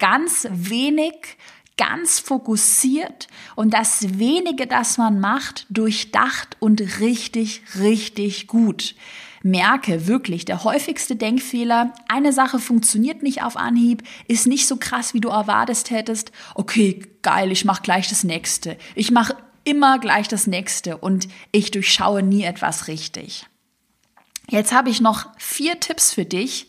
ganz 0.00 0.48
wenig 0.50 1.36
ganz 1.80 2.18
fokussiert 2.18 3.28
und 3.56 3.72
das 3.72 4.18
wenige, 4.18 4.66
das 4.66 4.98
man 4.98 5.18
macht, 5.18 5.64
durchdacht 5.70 6.58
und 6.60 7.00
richtig, 7.00 7.62
richtig 7.80 8.46
gut. 8.46 8.94
Merke 9.42 10.06
wirklich, 10.06 10.44
der 10.44 10.62
häufigste 10.64 11.16
Denkfehler, 11.16 11.94
eine 12.06 12.34
Sache 12.34 12.58
funktioniert 12.58 13.22
nicht 13.22 13.42
auf 13.42 13.56
Anhieb, 13.56 14.02
ist 14.28 14.46
nicht 14.46 14.66
so 14.66 14.76
krass, 14.76 15.14
wie 15.14 15.20
du 15.20 15.30
erwartet 15.30 15.90
hättest. 15.90 16.32
Okay, 16.54 17.00
geil, 17.22 17.50
ich 17.50 17.64
mache 17.64 17.80
gleich 17.80 18.08
das 18.08 18.24
nächste. 18.24 18.76
Ich 18.94 19.10
mache 19.10 19.34
immer 19.64 19.98
gleich 19.98 20.28
das 20.28 20.46
nächste 20.46 20.98
und 20.98 21.28
ich 21.50 21.70
durchschaue 21.70 22.22
nie 22.22 22.42
etwas 22.42 22.88
richtig. 22.88 23.46
Jetzt 24.50 24.72
habe 24.72 24.90
ich 24.90 25.00
noch 25.00 25.28
vier 25.38 25.80
Tipps 25.80 26.12
für 26.12 26.26
dich, 26.26 26.68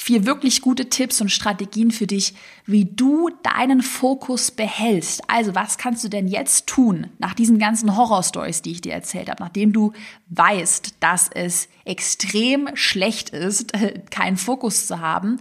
vier 0.00 0.24
wirklich 0.24 0.62
gute 0.62 0.88
Tipps 0.88 1.20
und 1.20 1.28
Strategien 1.28 1.90
für 1.90 2.06
dich, 2.06 2.34
wie 2.64 2.84
du 2.84 3.30
deinen 3.42 3.82
Fokus 3.82 4.52
behältst. 4.52 5.22
Also, 5.26 5.56
was 5.56 5.76
kannst 5.76 6.04
du 6.04 6.08
denn 6.08 6.28
jetzt 6.28 6.68
tun 6.68 7.08
nach 7.18 7.34
diesen 7.34 7.58
ganzen 7.58 7.96
Horrorstories, 7.96 8.62
die 8.62 8.70
ich 8.70 8.80
dir 8.80 8.92
erzählt 8.92 9.28
habe, 9.28 9.42
nachdem 9.42 9.72
du 9.72 9.92
weißt, 10.28 10.94
dass 11.00 11.28
es 11.34 11.68
extrem 11.84 12.68
schlecht 12.74 13.30
ist, 13.30 13.72
keinen 14.12 14.36
Fokus 14.36 14.86
zu 14.86 15.00
haben? 15.00 15.40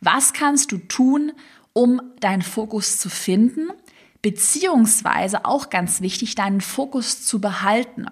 Was 0.00 0.32
kannst 0.32 0.70
du 0.70 0.78
tun, 0.78 1.32
um 1.72 2.00
deinen 2.20 2.42
Fokus 2.42 2.98
zu 2.98 3.10
finden? 3.10 3.68
Beziehungsweise 4.22 5.44
auch 5.44 5.70
ganz 5.70 6.00
wichtig, 6.00 6.36
deinen 6.36 6.60
Fokus 6.60 7.26
zu 7.26 7.40
behalten 7.40 8.06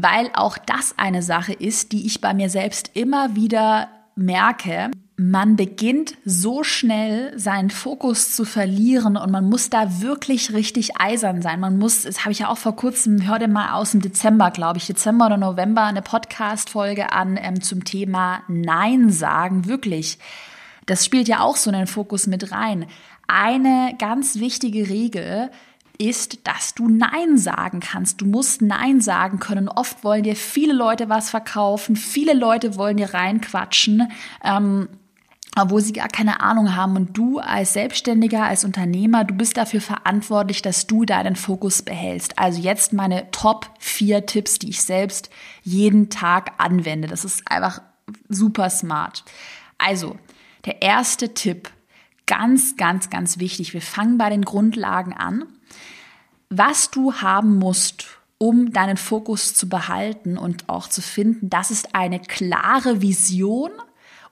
weil 0.00 0.30
auch 0.34 0.58
das 0.58 0.94
eine 0.96 1.24
Sache 1.24 1.52
ist, 1.52 1.90
die 1.90 2.06
ich 2.06 2.20
bei 2.20 2.32
mir 2.32 2.50
selbst 2.50 2.92
immer 2.94 3.34
wieder 3.34 3.88
merke, 4.18 4.90
man 5.16 5.56
beginnt 5.56 6.14
so 6.24 6.62
schnell 6.62 7.36
seinen 7.38 7.70
Fokus 7.70 8.36
zu 8.36 8.44
verlieren 8.44 9.16
und 9.16 9.32
man 9.32 9.48
muss 9.48 9.68
da 9.68 10.00
wirklich 10.00 10.52
richtig 10.52 11.00
eisern 11.00 11.42
sein. 11.42 11.58
Man 11.58 11.78
muss, 11.78 12.02
das 12.02 12.20
habe 12.20 12.32
ich 12.32 12.40
ja 12.40 12.48
auch 12.48 12.58
vor 12.58 12.76
kurzem, 12.76 13.26
hörte 13.26 13.48
mal 13.48 13.72
aus 13.72 13.92
dem 13.92 14.00
Dezember, 14.00 14.50
glaube 14.50 14.78
ich, 14.78 14.86
Dezember 14.86 15.26
oder 15.26 15.36
November, 15.36 15.84
eine 15.84 16.02
Podcast-Folge 16.02 17.12
an 17.12 17.38
ähm, 17.40 17.60
zum 17.60 17.84
Thema 17.84 18.42
Nein 18.46 19.10
sagen. 19.10 19.66
Wirklich. 19.66 20.18
Das 20.86 21.04
spielt 21.04 21.26
ja 21.26 21.40
auch 21.40 21.56
so 21.56 21.70
einen 21.70 21.86
Fokus 21.86 22.26
mit 22.26 22.52
rein. 22.52 22.86
Eine 23.26 23.94
ganz 23.98 24.38
wichtige 24.38 24.88
Regel, 24.88 25.50
ist, 25.98 26.46
dass 26.46 26.74
du 26.74 26.88
Nein 26.88 27.36
sagen 27.36 27.80
kannst. 27.80 28.20
Du 28.20 28.26
musst 28.26 28.62
Nein 28.62 29.00
sagen 29.00 29.40
können. 29.40 29.68
Oft 29.68 30.04
wollen 30.04 30.22
dir 30.22 30.36
viele 30.36 30.72
Leute 30.72 31.08
was 31.08 31.30
verkaufen, 31.30 31.96
viele 31.96 32.34
Leute 32.34 32.76
wollen 32.76 32.96
dir 32.96 33.12
reinquatschen. 33.12 34.10
Ähm, 34.42 34.88
wo 35.66 35.80
sie 35.80 35.92
gar 35.92 36.08
keine 36.08 36.40
Ahnung 36.40 36.76
haben. 36.76 36.94
Und 36.94 37.16
du 37.16 37.40
als 37.40 37.72
Selbstständiger, 37.72 38.44
als 38.44 38.64
Unternehmer, 38.64 39.24
du 39.24 39.34
bist 39.34 39.56
dafür 39.56 39.80
verantwortlich, 39.80 40.62
dass 40.62 40.86
du 40.86 41.04
deinen 41.04 41.34
Fokus 41.34 41.82
behältst. 41.82 42.38
Also 42.38 42.60
jetzt 42.60 42.92
meine 42.92 43.28
Top 43.32 43.68
vier 43.80 44.24
Tipps, 44.26 44.60
die 44.60 44.70
ich 44.70 44.82
selbst 44.82 45.30
jeden 45.64 46.10
Tag 46.10 46.52
anwende. 46.58 47.08
Das 47.08 47.24
ist 47.24 47.50
einfach 47.50 47.82
super 48.28 48.70
smart. 48.70 49.24
Also, 49.78 50.16
der 50.64 50.82
erste 50.82 51.34
Tipp, 51.34 51.70
ganz, 52.26 52.76
ganz, 52.76 53.10
ganz 53.10 53.38
wichtig. 53.38 53.74
Wir 53.74 53.82
fangen 53.82 54.18
bei 54.18 54.30
den 54.30 54.44
Grundlagen 54.44 55.12
an 55.12 55.44
was 56.50 56.90
du 56.90 57.14
haben 57.14 57.58
musst, 57.58 58.06
um 58.38 58.72
deinen 58.72 58.96
Fokus 58.96 59.54
zu 59.54 59.68
behalten 59.68 60.38
und 60.38 60.68
auch 60.68 60.88
zu 60.88 61.02
finden, 61.02 61.50
das 61.50 61.70
ist 61.70 61.94
eine 61.94 62.20
klare 62.20 63.02
Vision 63.02 63.70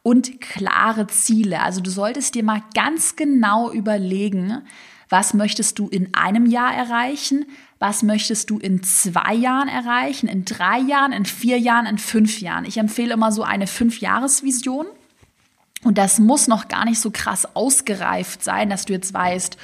und 0.02 0.40
klare 0.40 1.08
Ziele. 1.08 1.60
Also 1.62 1.80
du 1.80 1.90
solltest 1.90 2.36
dir 2.36 2.44
mal 2.44 2.62
ganz 2.74 3.16
genau 3.16 3.72
überlegen, 3.72 4.62
was 5.08 5.34
möchtest 5.34 5.78
du 5.78 5.88
in 5.88 6.14
einem 6.14 6.46
Jahr 6.46 6.72
erreichen? 6.72 7.46
Was 7.78 8.02
möchtest 8.02 8.50
du 8.50 8.58
in 8.58 8.82
zwei 8.82 9.34
Jahren 9.34 9.68
erreichen? 9.68 10.28
In 10.28 10.44
drei 10.44 10.78
Jahren, 10.78 11.12
in 11.12 11.26
vier 11.26 11.58
Jahren, 11.58 11.86
in 11.86 11.98
fünf 11.98 12.40
Jahren? 12.40 12.64
Ich 12.64 12.78
empfehle 12.78 13.14
immer 13.14 13.30
so 13.30 13.42
eine 13.42 13.66
Fünf-Jahres-Vision. 13.66 14.86
Und 15.84 15.98
das 15.98 16.18
muss 16.18 16.48
noch 16.48 16.68
gar 16.68 16.84
nicht 16.84 17.00
so 17.00 17.10
krass 17.10 17.54
ausgereift 17.54 18.42
sein, 18.42 18.70
dass 18.70 18.86
du 18.86 18.94
jetzt 18.94 19.12
weißt, 19.12 19.56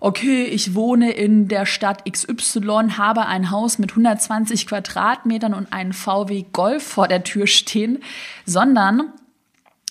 okay, 0.00 0.44
ich 0.44 0.74
wohne 0.74 1.12
in 1.12 1.48
der 1.48 1.66
Stadt 1.66 2.04
XY, 2.10 2.92
habe 2.96 3.26
ein 3.26 3.50
Haus 3.50 3.78
mit 3.78 3.90
120 3.90 4.66
Quadratmetern 4.66 5.54
und 5.54 5.72
einen 5.72 5.92
VW 5.92 6.44
Golf 6.52 6.82
vor 6.82 7.08
der 7.08 7.24
Tür 7.24 7.46
stehen, 7.46 7.98
sondern 8.44 9.12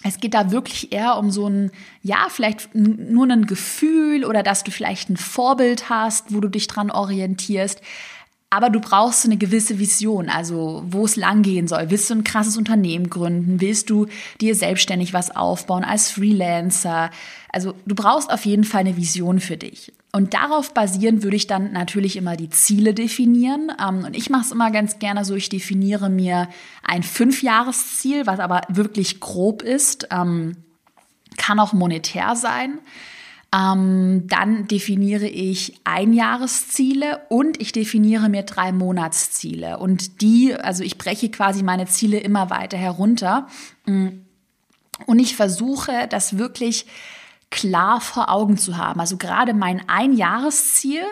es 0.08 0.20
geht 0.20 0.36
da 0.36 0.52
wirklich 0.52 0.91
eher 0.91 1.18
um 1.18 1.32
so 1.32 1.48
ein, 1.48 1.72
ja, 2.04 2.28
vielleicht 2.30 2.76
nur 2.76 3.28
ein 3.28 3.48
Gefühl 3.48 4.24
oder 4.24 4.44
dass 4.44 4.63
du 4.63 4.70
vielleicht 4.70 5.10
ein 5.10 5.18
Vorbild 5.18 5.89
hast, 5.89 6.32
wo 6.32 6.39
du 6.41 6.48
dich 6.48 6.68
dran 6.68 6.91
orientierst. 6.91 7.82
Aber 8.49 8.69
du 8.69 8.79
brauchst 8.79 9.25
eine 9.25 9.38
gewisse 9.38 9.79
Vision, 9.79 10.29
also 10.29 10.84
wo 10.88 11.05
es 11.05 11.15
langgehen 11.15 11.67
soll. 11.67 11.89
Willst 11.89 12.10
du 12.10 12.15
ein 12.15 12.23
krasses 12.23 12.58
Unternehmen 12.58 13.10
gründen? 13.10 13.60
Willst 13.60 13.89
du 13.89 14.08
dir 14.39 14.55
selbstständig 14.55 15.13
was 15.13 15.36
aufbauen 15.36 15.84
als 15.84 16.12
Freelancer? 16.12 17.10
Also 17.51 17.73
du 17.86 17.95
brauchst 17.95 18.31
auf 18.31 18.45
jeden 18.45 18.63
Fall 18.63 18.81
eine 18.81 18.97
Vision 18.97 19.39
für 19.39 19.58
dich. 19.58 19.91
Und 20.15 20.34
darauf 20.34 20.73
basierend 20.73 21.23
würde 21.23 21.36
ich 21.36 21.47
dann 21.47 21.73
natürlich 21.73 22.15
immer 22.15 22.38
die 22.38 22.49
Ziele 22.49 22.93
definieren. 22.93 23.73
Ähm, 23.81 24.05
und 24.05 24.15
ich 24.15 24.29
mache 24.29 24.45
es 24.45 24.51
immer 24.53 24.71
ganz 24.71 24.99
gerne 24.99 25.25
so, 25.25 25.36
ich 25.36 25.49
definiere 25.49 26.10
mir 26.10 26.47
ein 26.84 27.03
Fünfjahresziel, 27.03 28.25
was 28.25 28.39
aber 28.39 28.62
wirklich 28.69 29.19
grob 29.19 29.62
ist, 29.62 30.08
ähm, 30.12 30.55
kann 31.36 31.60
auch 31.60 31.73
monetär 31.73 32.38
sein. 32.38 32.79
Ähm, 33.56 34.28
dann 34.28 34.68
definiere 34.68 35.28
ich 35.28 35.80
Einjahresziele 35.86 37.22
und 37.30 37.62
ich 37.62 37.72
definiere 37.72 38.28
mir 38.28 38.44
drei 38.44 38.72
Monatsziele. 38.72 39.78
Und 39.78 40.22
die, 40.22 40.54
also 40.56 40.84
ich 40.84 40.98
breche 40.98 41.30
quasi 41.30 41.63
meine 41.63 41.86
Ziele 41.86 42.20
immer 42.20 42.50
weiter 42.50 42.78
herunter. 42.78 43.48
Mm. 43.86 44.08
Und 45.06 45.20
ich 45.20 45.36
versuche, 45.36 46.08
das 46.10 46.38
wirklich 46.38 46.86
klar 47.50 48.02
vor 48.02 48.30
Augen 48.30 48.58
zu 48.58 48.78
haben. 48.78 49.00
Also 49.00 49.18
gerade 49.18 49.54
mein 49.54 49.88
Einjahresziel, 49.88 51.04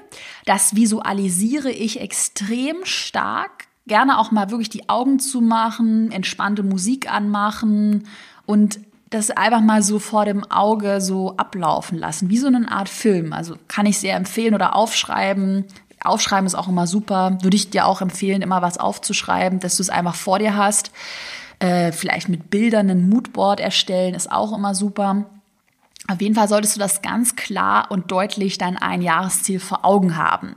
das 0.46 0.76
visualisiere 0.76 1.72
ich 1.72 2.02
extrem 2.02 2.84
stark. 2.84 3.68
Gerne 3.88 4.18
auch 4.18 4.32
mal 4.32 4.50
wirklich 4.50 4.70
die 4.70 4.90
Augen 4.90 5.20
zu 5.20 5.40
machen, 5.42 6.12
entspannte 6.12 6.64
Musik 6.64 7.12
anmachen 7.12 8.08
und 8.46 8.80
das 9.13 9.32
einfach 9.32 9.62
mal 9.62 9.82
so 9.82 9.99
vor 9.99 10.26
dem 10.26 10.43
Auge 10.52 11.02
so 11.02 11.38
ablaufen 11.38 11.97
lassen, 11.97 12.30
wie 12.30 12.38
so 12.38 12.47
eine 12.47 12.71
Art 12.71 12.89
Film. 12.89 13.34
Also 13.34 13.56
kann 13.67 13.86
ich 13.86 13.99
sehr 13.99 14.15
empfehlen 14.15 14.56
oder 14.56 14.76
aufschreiben. 14.76 15.65
Aufschreiben 16.04 16.45
ist 16.45 16.56
auch 16.56 16.67
immer 16.67 16.88
super. 16.88 17.38
Würde 17.41 17.56
ich 17.56 17.69
dir 17.69 17.86
auch 17.86 18.02
empfehlen, 18.02 18.41
immer 18.41 18.62
was 18.62 18.78
aufzuschreiben, 18.78 19.60
dass 19.60 19.78
du 19.78 19.84
es 19.84 19.89
einfach 19.89 20.15
vor 20.15 20.39
dir 20.39 20.56
hast. 20.56 20.91
Äh, 21.60 21.91
vielleicht 21.91 22.30
mit 22.30 22.49
Bildern 22.49 22.89
ein 22.89 23.08
Moodboard 23.10 23.60
erstellen, 23.60 24.15
ist 24.15 24.32
auch 24.32 24.56
immer 24.56 24.76
super. 24.76 25.26
Auf 26.10 26.21
jeden 26.21 26.36
Fall 26.36 26.49
solltest 26.49 26.76
du 26.76 26.80
das 26.80 27.02
ganz 27.02 27.36
klar 27.36 27.89
und 27.89 28.12
deutlich 28.12 28.58
dein 28.58 28.78
Einjahresziel 28.78 29.60
vor 29.60 29.86
Augen 29.86 30.17
haben. 30.17 30.56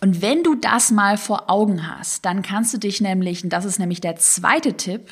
Und 0.00 0.22
wenn 0.22 0.42
du 0.42 0.54
das 0.54 0.90
mal 0.90 1.16
vor 1.16 1.50
Augen 1.50 1.88
hast, 1.88 2.24
dann 2.24 2.42
kannst 2.42 2.72
du 2.74 2.78
dich 2.78 3.00
nämlich, 3.00 3.42
und 3.42 3.50
das 3.50 3.64
ist 3.64 3.78
nämlich 3.78 4.00
der 4.00 4.16
zweite 4.16 4.74
Tipp, 4.74 5.10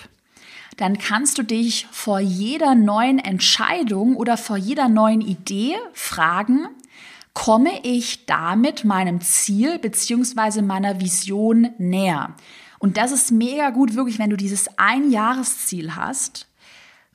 dann 0.77 0.99
kannst 0.99 1.39
du 1.39 1.43
dich 1.43 1.87
vor 1.91 2.21
jeder 2.21 2.75
neuen 2.75 3.19
Entscheidung 3.19 4.17
oder 4.17 4.37
vor 4.37 4.57
jeder 4.57 4.89
neuen 4.89 5.21
Idee 5.21 5.77
fragen, 5.93 6.67
komme 7.33 7.71
ich 7.83 8.27
damit 8.27 8.85
meinem 8.85 9.21
Ziel 9.21 9.79
beziehungsweise 9.79 10.63
meiner 10.63 11.01
Vision 11.01 11.71
näher? 11.79 12.35
Und 12.79 12.97
das 12.97 13.13
ist 13.13 13.31
mega 13.31 13.71
gut, 13.71 13.95
wirklich, 13.95 14.19
wenn 14.19 14.31
du 14.31 14.37
dieses 14.37 14.69
Einjahresziel 14.79 15.97
hast 15.97 16.49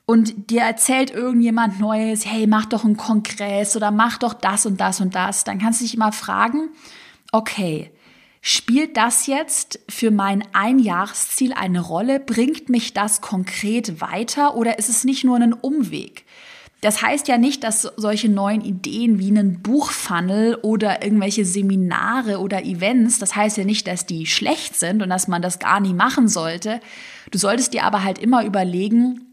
und 0.04 0.50
dir 0.50 0.62
erzählt 0.62 1.10
irgendjemand 1.10 1.78
Neues, 1.78 2.26
hey, 2.26 2.46
mach 2.46 2.66
doch 2.66 2.84
einen 2.84 2.96
Kongress 2.96 3.76
oder 3.76 3.90
mach 3.90 4.18
doch 4.18 4.34
das 4.34 4.66
und 4.66 4.80
das 4.80 5.00
und 5.00 5.14
das, 5.14 5.44
dann 5.44 5.58
kannst 5.58 5.80
du 5.80 5.84
dich 5.84 5.94
immer 5.94 6.12
fragen, 6.12 6.70
okay, 7.30 7.92
Spielt 8.42 8.96
das 8.96 9.26
jetzt 9.26 9.80
für 9.88 10.10
mein 10.10 10.42
Einjahresziel 10.52 11.52
eine 11.52 11.80
Rolle? 11.80 12.20
Bringt 12.20 12.70
mich 12.70 12.94
das 12.94 13.20
konkret 13.20 14.00
weiter 14.00 14.56
oder 14.56 14.78
ist 14.78 14.88
es 14.88 15.04
nicht 15.04 15.24
nur 15.24 15.36
ein 15.36 15.52
Umweg? 15.52 16.24
Das 16.80 17.02
heißt 17.02 17.28
ja 17.28 17.36
nicht, 17.36 17.62
dass 17.62 17.82
solche 17.82 18.30
neuen 18.30 18.62
Ideen 18.62 19.18
wie 19.18 19.28
einen 19.28 19.60
Buchfunnel 19.60 20.54
oder 20.62 21.04
irgendwelche 21.04 21.44
Seminare 21.44 22.38
oder 22.38 22.64
Events, 22.64 23.18
das 23.18 23.36
heißt 23.36 23.58
ja 23.58 23.64
nicht, 23.64 23.86
dass 23.86 24.06
die 24.06 24.24
schlecht 24.24 24.76
sind 24.76 25.02
und 25.02 25.10
dass 25.10 25.28
man 25.28 25.42
das 25.42 25.58
gar 25.58 25.80
nie 25.80 25.92
machen 25.92 26.26
sollte. 26.26 26.80
Du 27.30 27.38
solltest 27.38 27.74
dir 27.74 27.84
aber 27.84 28.02
halt 28.02 28.18
immer 28.18 28.46
überlegen, 28.46 29.26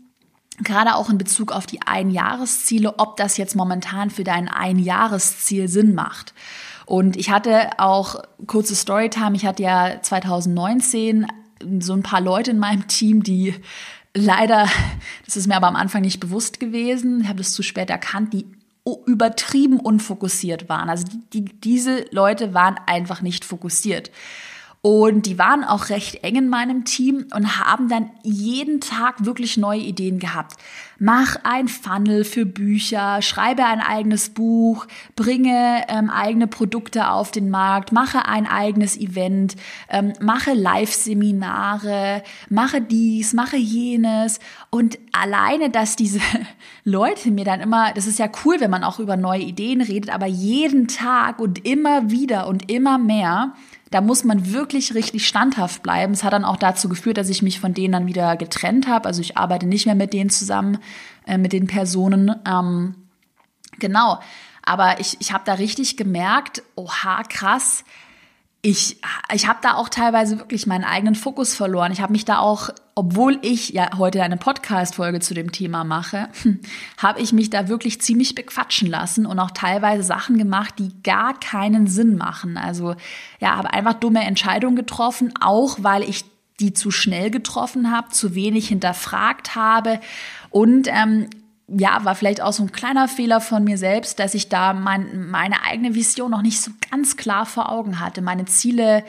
gerade 0.62 0.96
auch 0.96 1.10
in 1.10 1.18
Bezug 1.18 1.54
auf 1.54 1.66
die 1.66 1.82
Einjahresziele, 1.82 3.00
ob 3.00 3.16
das 3.16 3.38
jetzt 3.38 3.56
momentan 3.56 4.10
für 4.10 4.26
dein 4.26 4.50
Einjahresziel 4.50 5.70
Sinn 5.70 5.96
macht. 5.96 6.34
Und 6.88 7.18
ich 7.18 7.30
hatte 7.30 7.80
auch 7.80 8.24
kurze 8.48 8.74
Storytime. 8.74 9.36
Ich 9.36 9.46
hatte 9.46 9.62
ja 9.62 10.02
2019 10.02 11.28
so 11.80 11.94
ein 11.94 12.02
paar 12.02 12.22
Leute 12.22 12.52
in 12.52 12.60
meinem 12.60 12.88
Team, 12.88 13.24
die 13.24 13.54
leider, 14.16 14.68
das 15.26 15.36
ist 15.36 15.48
mir 15.48 15.58
aber 15.58 15.68
am 15.68 15.76
Anfang 15.76 16.02
nicht 16.02 16.22
bewusst 16.22 16.62
gewesen, 16.62 17.22
ich 17.22 17.28
habe 17.28 17.40
das 17.40 17.52
zu 17.52 17.62
spät 17.62 17.90
erkannt, 17.90 18.34
die 18.34 18.46
übertrieben 19.06 19.82
unfokussiert 19.82 20.70
waren. 20.70 20.90
Also 20.90 21.04
die, 21.34 21.42
die, 21.42 21.60
diese 21.60 22.06
Leute 22.12 22.54
waren 22.54 22.80
einfach 22.86 23.22
nicht 23.22 23.44
fokussiert. 23.44 24.10
Und 24.88 25.26
die 25.26 25.38
waren 25.38 25.66
auch 25.66 25.90
recht 25.90 26.24
eng 26.24 26.38
in 26.38 26.48
meinem 26.48 26.86
Team 26.86 27.26
und 27.36 27.60
haben 27.60 27.90
dann 27.90 28.10
jeden 28.24 28.80
Tag 28.80 29.26
wirklich 29.26 29.58
neue 29.58 29.82
Ideen 29.82 30.18
gehabt. 30.18 30.54
Mach 30.98 31.36
ein 31.44 31.68
Funnel 31.68 32.24
für 32.24 32.46
Bücher, 32.46 33.22
schreibe 33.22 33.66
ein 33.66 33.82
eigenes 33.82 34.30
Buch, 34.30 34.88
bringe 35.18 35.84
ähm, 35.90 36.10
eigene 36.10 36.48
Produkte 36.48 37.10
auf 37.10 37.32
den 37.32 37.50
Markt, 37.50 37.92
mache 37.92 38.28
ein 38.28 38.48
eigenes 38.48 38.98
Event, 38.98 39.58
ähm, 39.90 40.14
mache 40.22 40.54
Live-Seminare, 40.54 42.24
mache 42.48 42.80
dies, 42.80 43.34
mache 43.34 43.58
jenes. 43.58 44.40
Und 44.70 44.98
alleine, 45.12 45.70
dass 45.70 45.98
diese 45.98 46.22
Leute 46.86 47.32
mir 47.32 47.44
dann 47.44 47.60
immer, 47.60 47.92
das 47.94 48.08
ist 48.08 48.20
ja 48.20 48.30
cool, 48.46 48.62
wenn 48.62 48.72
man 48.72 48.86
auch 48.86 49.00
über 49.00 49.18
neue 49.18 49.42
Ideen 49.42 49.82
redet, 49.82 50.12
aber 50.12 50.28
jeden 50.28 50.88
Tag 50.88 51.40
und 51.40 51.68
immer 51.68 52.10
wieder 52.10 52.48
und 52.48 52.72
immer 52.72 52.98
mehr, 52.98 53.54
da 53.90 54.02
muss 54.02 54.24
man 54.24 54.52
wirklich 54.52 54.94
richtig 54.94 55.28
standhaft 55.28 55.84
bleiben. 55.84 56.14
Es 56.14 56.24
hat 56.24 56.34
dann 56.34 56.46
auch 56.46 56.58
dazu 56.58 56.90
geführt, 56.90 57.18
dass 57.18 57.30
ich 57.30 57.42
mich 57.42 57.60
von 57.60 57.74
denen 57.74 57.94
dann 57.94 58.08
wieder 58.08 58.36
getrennt 58.36 58.88
habe. 58.88 59.08
Also 59.08 59.22
ich 59.22 59.38
arbeite 59.38 59.66
nicht 59.66 59.86
mehr 59.86 59.96
mit 59.96 60.14
denen 60.14 60.30
zusammen, 60.30 60.80
äh, 61.26 61.38
mit 61.38 61.54
den 61.54 61.68
Personen. 61.68 62.36
Ähm, 62.46 62.96
genau. 63.80 64.20
Aber 64.64 65.00
ich, 65.00 65.18
ich 65.20 65.32
habe 65.32 65.44
da 65.46 65.54
richtig 65.54 65.96
gemerkt, 65.96 66.62
oha, 66.76 67.24
krass, 67.24 67.86
ich, 68.62 68.98
ich 69.34 69.48
habe 69.48 69.60
da 69.62 69.76
auch 69.76 69.88
teilweise 69.88 70.40
wirklich 70.40 70.66
meinen 70.66 70.84
eigenen 70.84 71.16
Fokus 71.16 71.54
verloren. 71.54 71.92
Ich 71.92 72.02
habe 72.02 72.12
mich 72.12 72.26
da 72.26 72.40
auch, 72.40 72.70
obwohl 72.96 73.38
ich 73.42 73.70
ja 73.70 73.98
heute 73.98 74.24
eine 74.24 74.38
Podcast-Folge 74.38 75.20
zu 75.20 75.34
dem 75.34 75.52
Thema 75.52 75.84
mache, 75.84 76.30
habe 76.98 77.22
ich 77.22 77.34
mich 77.34 77.50
da 77.50 77.68
wirklich 77.68 78.02
ziemlich 78.02 78.36
bequatschen 78.36 78.90
lassen 78.90 79.26
und 79.26 79.40
auch 79.40 79.52
teilweise 79.52 80.04
Sachen 80.04 80.38
gemacht, 80.38 80.76
die 80.80 80.92
gar 81.04 81.40
keinen 81.40 81.88
Sinn 81.88 82.18
machen. 82.18 82.58
Also 82.58 82.96
ja, 83.40 83.56
habe 83.56 83.74
einfach 83.74 83.94
dumme 83.94 84.26
Entscheidungen 84.26 84.76
getroffen, 84.76 85.34
auch 85.40 85.78
weil 85.82 86.04
ich 86.04 86.26
die 86.60 86.74
zu 86.74 86.90
schnell 86.90 87.30
getroffen 87.30 87.92
habe, 87.92 88.10
zu 88.10 88.34
wenig 88.34 88.68
hinterfragt 88.70 89.56
habe 89.56 90.00
und 90.50 90.88
ähm, 90.90 91.30
ja, 91.68 92.06
war 92.06 92.16
vielleicht 92.16 92.42
auch 92.42 92.54
so 92.54 92.64
ein 92.64 92.72
kleiner 92.72 93.08
Fehler 93.08 93.42
von 93.42 93.64
mir 93.64 93.78
selbst, 93.78 94.20
dass 94.20 94.34
ich 94.34 94.48
da 94.48 94.74
mein, 94.74 95.30
meine 95.30 95.64
eigene 95.64 95.96
Vision 95.96 96.32
noch 96.32 96.42
nicht 96.42 96.62
so 96.62 96.72
ganz 96.90 97.18
klar 97.18 97.46
vor 97.46 97.72
Augen 97.72 98.00
hatte. 98.00 98.22
Meine 98.22 98.46
Ziele, 98.46 99.04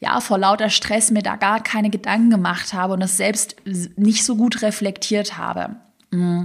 ja, 0.00 0.20
vor 0.20 0.38
lauter 0.38 0.70
Stress 0.70 1.10
mir 1.10 1.22
da 1.22 1.36
gar 1.36 1.62
keine 1.62 1.90
Gedanken 1.90 2.30
gemacht 2.30 2.72
habe 2.72 2.94
und 2.94 3.00
das 3.00 3.16
selbst 3.16 3.56
nicht 3.64 4.24
so 4.24 4.36
gut 4.36 4.62
reflektiert 4.62 5.36
habe. 5.36 5.76
Mm. 6.10 6.44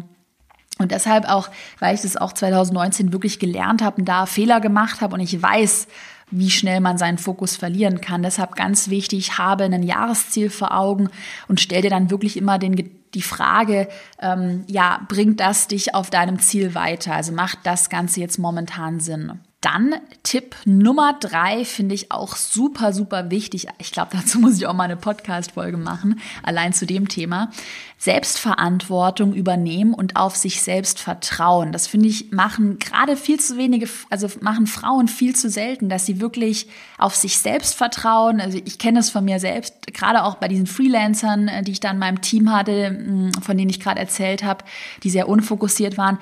Und 0.80 0.92
deshalb 0.92 1.30
auch, 1.30 1.50
weil 1.80 1.94
ich 1.96 2.02
das 2.02 2.18
auch 2.18 2.34
2019 2.34 3.14
wirklich 3.14 3.40
gelernt 3.40 3.82
habe 3.82 3.98
und 3.98 4.06
da 4.06 4.26
Fehler 4.26 4.60
gemacht 4.60 5.02
habe 5.02 5.14
und 5.14 5.22
ich 5.22 5.40
weiß, 5.42 5.88
wie 6.34 6.50
schnell 6.50 6.80
man 6.80 6.98
seinen 6.98 7.18
Fokus 7.18 7.56
verlieren 7.56 8.02
kann. 8.02 8.24
Deshalb 8.24 8.56
ganz 8.56 8.90
wichtig, 8.90 9.38
habe 9.38 9.66
ein 9.66 9.84
Jahresziel 9.84 10.50
vor 10.50 10.76
Augen 10.76 11.10
und 11.48 11.62
stell 11.62 11.82
dir 11.82 11.90
dann 11.90 12.10
wirklich 12.10 12.38
immer 12.38 12.60
den 12.60 12.76
die 13.14 13.22
Frage, 13.22 13.88
ähm, 14.20 14.64
ja, 14.68 15.02
bringt 15.08 15.40
das 15.40 15.68
dich 15.68 15.94
auf 15.94 16.10
deinem 16.10 16.40
Ziel 16.40 16.74
weiter? 16.74 17.14
Also 17.14 17.32
macht 17.32 17.60
das 17.64 17.90
Ganze 17.90 18.20
jetzt 18.20 18.40
momentan 18.40 19.00
Sinn? 19.00 19.40
Dann 19.64 19.96
Tipp 20.24 20.58
Nummer 20.66 21.14
drei 21.18 21.64
finde 21.64 21.96
ich 21.96 22.12
auch 22.12 22.36
super, 22.36 22.92
super 22.92 23.32
wichtig. 23.32 23.68
Ich 23.78 23.94
glaube, 23.94 24.10
dazu 24.12 24.38
muss 24.40 24.58
ich 24.58 24.68
auch 24.68 24.74
mal 24.74 24.84
eine 24.84 24.98
Podcast-Folge 24.98 25.78
machen, 25.78 26.20
allein 26.44 26.74
zu 26.74 26.86
dem 26.86 27.08
Thema. 27.08 27.50
Selbstverantwortung 27.98 29.34
übernehmen 29.34 29.94
und 29.94 30.18
auf 30.18 30.36
sich 30.36 30.62
selbst 30.62 31.00
vertrauen. 31.00 31.72
Das 31.72 31.88
finde 31.88 32.10
ich 32.10 32.34
machen 32.34 32.78
gerade 32.78 33.16
viel 33.16 33.40
zu 33.40 33.56
wenige, 33.56 33.88
also 34.10 34.28
machen 34.42 34.68
Frauen 34.68 35.08
viel 35.08 35.34
zu 35.34 35.50
selten, 35.50 35.88
dass 35.88 36.06
sie 36.06 36.20
wirklich 36.20 36.68
auf 36.98 37.16
sich 37.16 37.38
selbst 37.38 37.76
vertrauen. 37.76 38.42
Also 38.42 38.60
ich 38.66 38.78
kenne 38.78 39.00
es 39.00 39.12
von 39.12 39.24
mir 39.24 39.40
selbst, 39.40 39.88
gerade 39.94 40.26
auch 40.26 40.36
bei 40.36 40.50
diesen 40.50 40.68
Freelancern, 40.68 41.48
äh, 41.48 41.64
die 41.64 41.72
ich 41.72 41.80
da 41.80 41.92
in 41.92 42.00
meinem 42.00 42.20
Team 42.20 42.52
hatte, 42.52 43.32
von 43.42 43.58
denen 43.58 43.70
ich 43.70 43.80
gerade 43.80 44.02
erzählt 44.02 44.44
habe, 44.44 44.66
die 45.04 45.10
sehr 45.10 45.30
unfokussiert 45.30 45.98
waren 45.98 46.20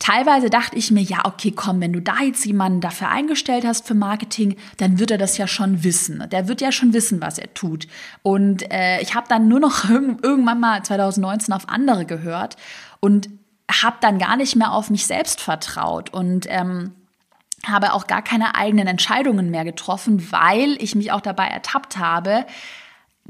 Teilweise 0.00 0.48
dachte 0.48 0.76
ich 0.76 0.90
mir, 0.90 1.02
ja, 1.02 1.26
okay, 1.26 1.52
komm, 1.54 1.80
wenn 1.80 1.92
du 1.92 2.00
da 2.00 2.22
jetzt 2.22 2.44
jemanden 2.46 2.80
dafür 2.80 3.10
eingestellt 3.10 3.66
hast 3.66 3.86
für 3.86 3.94
Marketing, 3.94 4.56
dann 4.78 4.98
wird 4.98 5.10
er 5.10 5.18
das 5.18 5.36
ja 5.36 5.46
schon 5.46 5.84
wissen. 5.84 6.26
Der 6.32 6.48
wird 6.48 6.62
ja 6.62 6.72
schon 6.72 6.94
wissen, 6.94 7.20
was 7.20 7.38
er 7.38 7.52
tut. 7.52 7.86
Und 8.22 8.68
äh, 8.72 9.00
ich 9.02 9.14
habe 9.14 9.28
dann 9.28 9.46
nur 9.46 9.60
noch 9.60 9.88
irgendwann 10.22 10.58
mal 10.58 10.82
2019 10.82 11.54
auf 11.54 11.68
andere 11.68 12.06
gehört 12.06 12.56
und 13.00 13.28
habe 13.70 13.98
dann 14.00 14.18
gar 14.18 14.36
nicht 14.36 14.56
mehr 14.56 14.72
auf 14.72 14.88
mich 14.88 15.06
selbst 15.06 15.40
vertraut. 15.40 16.10
Und 16.10 16.46
ähm, 16.48 16.92
habe 17.66 17.92
auch 17.92 18.06
gar 18.06 18.22
keine 18.22 18.54
eigenen 18.54 18.86
Entscheidungen 18.86 19.50
mehr 19.50 19.64
getroffen, 19.64 20.32
weil 20.32 20.82
ich 20.82 20.94
mich 20.94 21.12
auch 21.12 21.20
dabei 21.20 21.46
ertappt 21.48 21.98
habe, 21.98 22.46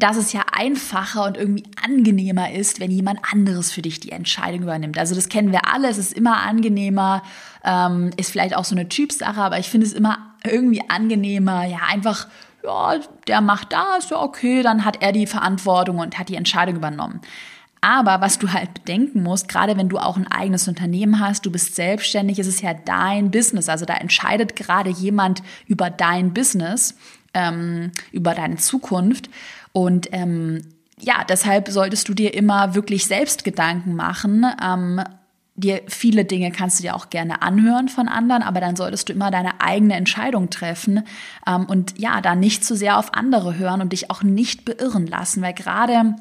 dass 0.02 0.16
es 0.16 0.32
ja 0.32 0.42
einfacher 0.52 1.24
und 1.24 1.36
irgendwie 1.36 1.64
angenehmer 1.84 2.52
ist, 2.52 2.80
wenn 2.80 2.90
jemand 2.90 3.20
anderes 3.30 3.70
für 3.70 3.82
dich 3.82 4.00
die 4.00 4.12
Entscheidung 4.12 4.62
übernimmt. 4.62 4.98
Also 4.98 5.14
das 5.14 5.28
kennen 5.28 5.52
wir 5.52 5.72
alle, 5.72 5.88
es 5.88 5.98
ist 5.98 6.12
immer 6.12 6.38
angenehmer, 6.38 7.22
ähm, 7.64 8.10
ist 8.16 8.32
vielleicht 8.32 8.56
auch 8.56 8.64
so 8.64 8.74
eine 8.74 8.88
Typsache, 8.88 9.40
aber 9.40 9.58
ich 9.58 9.68
finde 9.68 9.86
es 9.86 9.92
immer 9.92 10.34
irgendwie 10.44 10.82
angenehmer, 10.88 11.64
ja, 11.66 11.80
einfach, 11.88 12.28
ja, 12.64 12.98
der 13.26 13.40
macht 13.40 13.72
das, 13.72 14.10
ja, 14.10 14.20
okay, 14.20 14.62
dann 14.62 14.84
hat 14.84 15.02
er 15.02 15.12
die 15.12 15.26
Verantwortung 15.26 15.98
und 15.98 16.18
hat 16.18 16.28
die 16.28 16.36
Entscheidung 16.36 16.76
übernommen. 16.76 17.20
Aber 17.82 18.20
was 18.20 18.38
du 18.38 18.52
halt 18.52 18.74
bedenken 18.74 19.22
musst, 19.22 19.48
gerade 19.48 19.76
wenn 19.76 19.88
du 19.88 19.98
auch 19.98 20.16
ein 20.16 20.30
eigenes 20.30 20.68
Unternehmen 20.68 21.18
hast, 21.18 21.46
du 21.46 21.50
bist 21.50 21.76
selbstständig, 21.76 22.38
ist 22.38 22.46
es 22.46 22.60
ja 22.60 22.74
dein 22.74 23.30
Business. 23.30 23.70
Also 23.70 23.86
da 23.86 23.94
entscheidet 23.94 24.54
gerade 24.54 24.90
jemand 24.90 25.42
über 25.66 25.88
dein 25.88 26.34
Business, 26.34 26.94
ähm, 27.32 27.92
über 28.12 28.34
deine 28.34 28.56
Zukunft. 28.56 29.30
Und 29.72 30.08
ähm, 30.12 30.62
ja, 30.98 31.24
deshalb 31.28 31.68
solltest 31.68 32.08
du 32.08 32.14
dir 32.14 32.34
immer 32.34 32.74
wirklich 32.74 33.06
selbst 33.06 33.44
Gedanken 33.44 33.94
machen. 33.94 34.44
Ähm, 34.62 35.02
dir 35.56 35.82
viele 35.86 36.24
Dinge 36.24 36.50
kannst 36.50 36.78
du 36.78 36.82
dir 36.82 36.96
auch 36.96 37.10
gerne 37.10 37.42
anhören 37.42 37.88
von 37.88 38.08
anderen, 38.08 38.42
aber 38.42 38.60
dann 38.60 38.76
solltest 38.76 39.08
du 39.08 39.12
immer 39.12 39.30
deine 39.30 39.60
eigene 39.60 39.94
Entscheidung 39.94 40.50
treffen 40.50 41.04
ähm, 41.46 41.66
und 41.66 41.98
ja, 41.98 42.20
da 42.20 42.34
nicht 42.34 42.64
zu 42.64 42.74
sehr 42.74 42.98
auf 42.98 43.14
andere 43.14 43.56
hören 43.56 43.80
und 43.80 43.92
dich 43.92 44.10
auch 44.10 44.22
nicht 44.22 44.64
beirren 44.64 45.06
lassen, 45.06 45.42
weil 45.42 45.54
gerade 45.54 46.16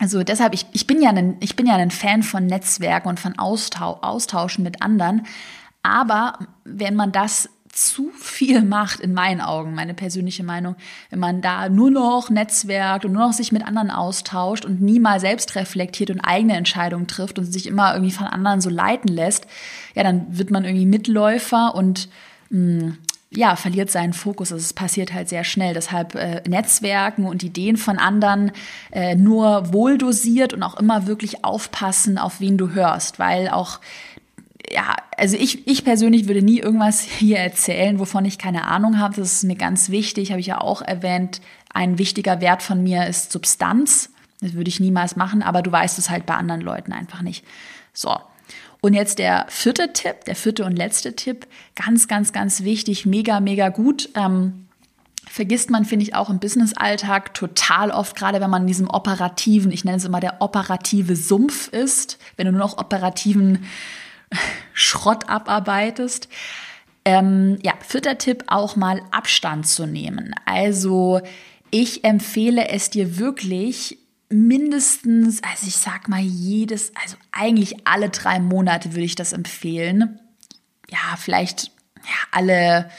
also 0.00 0.24
deshalb, 0.24 0.54
ich, 0.54 0.66
ich, 0.72 0.88
bin 0.88 1.00
ja 1.00 1.10
ein, 1.10 1.36
ich 1.38 1.54
bin 1.54 1.66
ja 1.66 1.76
ein 1.76 1.92
Fan 1.92 2.24
von 2.24 2.46
Netzwerken 2.46 3.08
und 3.08 3.20
von 3.20 3.38
Austau 3.38 4.00
Austauschen 4.02 4.64
mit 4.64 4.82
anderen. 4.82 5.22
Aber 5.82 6.38
wenn 6.64 6.96
man 6.96 7.12
das 7.12 7.48
zu 7.74 8.10
viel 8.20 8.62
macht, 8.62 9.00
in 9.00 9.12
meinen 9.12 9.40
Augen, 9.40 9.74
meine 9.74 9.94
persönliche 9.94 10.44
Meinung, 10.44 10.76
wenn 11.10 11.18
man 11.18 11.42
da 11.42 11.68
nur 11.68 11.90
noch 11.90 12.30
netzwerkt 12.30 13.04
und 13.04 13.12
nur 13.12 13.26
noch 13.26 13.32
sich 13.32 13.52
mit 13.52 13.66
anderen 13.66 13.90
austauscht 13.90 14.64
und 14.64 14.80
nie 14.80 15.00
mal 15.00 15.20
selbst 15.20 15.56
reflektiert 15.56 16.10
und 16.10 16.20
eigene 16.20 16.56
Entscheidungen 16.56 17.06
trifft 17.06 17.38
und 17.38 17.44
sich 17.44 17.66
immer 17.66 17.92
irgendwie 17.92 18.12
von 18.12 18.26
anderen 18.26 18.60
so 18.60 18.70
leiten 18.70 19.08
lässt, 19.08 19.46
ja, 19.94 20.02
dann 20.02 20.26
wird 20.38 20.50
man 20.50 20.64
irgendwie 20.64 20.86
Mitläufer 20.86 21.74
und 21.74 22.08
mh, 22.50 22.84
mm, 22.84 22.98
ja, 23.36 23.56
verliert 23.56 23.90
seinen 23.90 24.12
Fokus. 24.12 24.52
Also 24.52 24.62
es 24.62 24.72
passiert 24.72 25.12
halt 25.12 25.28
sehr 25.28 25.44
schnell. 25.44 25.74
Deshalb 25.74 26.14
äh, 26.14 26.42
Netzwerken 26.48 27.26
und 27.26 27.42
Ideen 27.42 27.76
von 27.76 27.98
anderen 27.98 28.52
äh, 28.92 29.16
nur 29.16 29.72
wohldosiert 29.72 30.52
und 30.52 30.62
auch 30.62 30.78
immer 30.78 31.06
wirklich 31.06 31.44
aufpassen, 31.44 32.18
auf 32.18 32.40
wen 32.40 32.56
du 32.58 32.70
hörst, 32.70 33.18
weil 33.18 33.48
auch 33.48 33.80
ja, 34.70 34.96
also 35.16 35.36
ich, 35.36 35.66
ich 35.66 35.84
persönlich 35.84 36.26
würde 36.26 36.42
nie 36.42 36.60
irgendwas 36.60 37.00
hier 37.18 37.38
erzählen, 37.38 37.98
wovon 37.98 38.24
ich 38.24 38.38
keine 38.38 38.66
Ahnung 38.66 38.98
habe. 38.98 39.16
Das 39.16 39.32
ist 39.32 39.44
mir 39.44 39.56
ganz 39.56 39.90
wichtig, 39.90 40.30
habe 40.30 40.40
ich 40.40 40.46
ja 40.46 40.60
auch 40.60 40.82
erwähnt. 40.82 41.40
Ein 41.72 41.98
wichtiger 41.98 42.40
Wert 42.40 42.62
von 42.62 42.82
mir 42.82 43.06
ist 43.06 43.32
Substanz. 43.32 44.10
Das 44.40 44.54
würde 44.54 44.68
ich 44.68 44.80
niemals 44.80 45.16
machen, 45.16 45.42
aber 45.42 45.62
du 45.62 45.72
weißt 45.72 45.98
es 45.98 46.10
halt 46.10 46.26
bei 46.26 46.34
anderen 46.34 46.60
Leuten 46.60 46.92
einfach 46.92 47.22
nicht. 47.22 47.44
So. 47.92 48.14
Und 48.80 48.92
jetzt 48.92 49.18
der 49.18 49.46
vierte 49.48 49.94
Tipp, 49.94 50.24
der 50.26 50.36
vierte 50.36 50.64
und 50.64 50.76
letzte 50.76 51.16
Tipp, 51.16 51.46
ganz, 51.74 52.06
ganz, 52.06 52.32
ganz 52.32 52.62
wichtig, 52.64 53.06
mega, 53.06 53.40
mega 53.40 53.70
gut. 53.70 54.10
Ähm, 54.14 54.66
vergisst 55.26 55.70
man, 55.70 55.86
finde 55.86 56.04
ich, 56.04 56.14
auch 56.14 56.28
im 56.28 56.38
Business-Alltag 56.38 57.32
total 57.32 57.90
oft, 57.90 58.14
gerade 58.14 58.40
wenn 58.40 58.50
man 58.50 58.62
in 58.62 58.68
diesem 58.68 58.90
operativen, 58.90 59.72
ich 59.72 59.84
nenne 59.84 59.96
es 59.96 60.04
immer 60.04 60.20
der 60.20 60.42
operative 60.42 61.16
Sumpf 61.16 61.68
ist, 61.68 62.18
wenn 62.36 62.44
du 62.46 62.52
nur 62.52 62.60
noch 62.60 62.76
operativen 62.76 63.64
Schrott 64.72 65.28
abarbeitest. 65.28 66.28
Ähm, 67.04 67.58
ja, 67.62 67.74
vierter 67.86 68.18
Tipp, 68.18 68.44
auch 68.46 68.76
mal 68.76 69.02
Abstand 69.10 69.66
zu 69.66 69.86
nehmen. 69.86 70.34
Also 70.46 71.20
ich 71.70 72.04
empfehle 72.04 72.68
es 72.68 72.90
dir 72.90 73.18
wirklich 73.18 73.98
mindestens, 74.30 75.42
also 75.42 75.66
ich 75.66 75.76
sag 75.76 76.08
mal 76.08 76.20
jedes, 76.20 76.92
also 77.02 77.16
eigentlich 77.30 77.86
alle 77.86 78.08
drei 78.08 78.40
Monate 78.40 78.92
würde 78.92 79.04
ich 79.04 79.14
das 79.14 79.32
empfehlen. 79.32 80.18
Ja, 80.88 81.16
vielleicht 81.18 81.70
ja, 82.04 82.14
alle, 82.32 82.90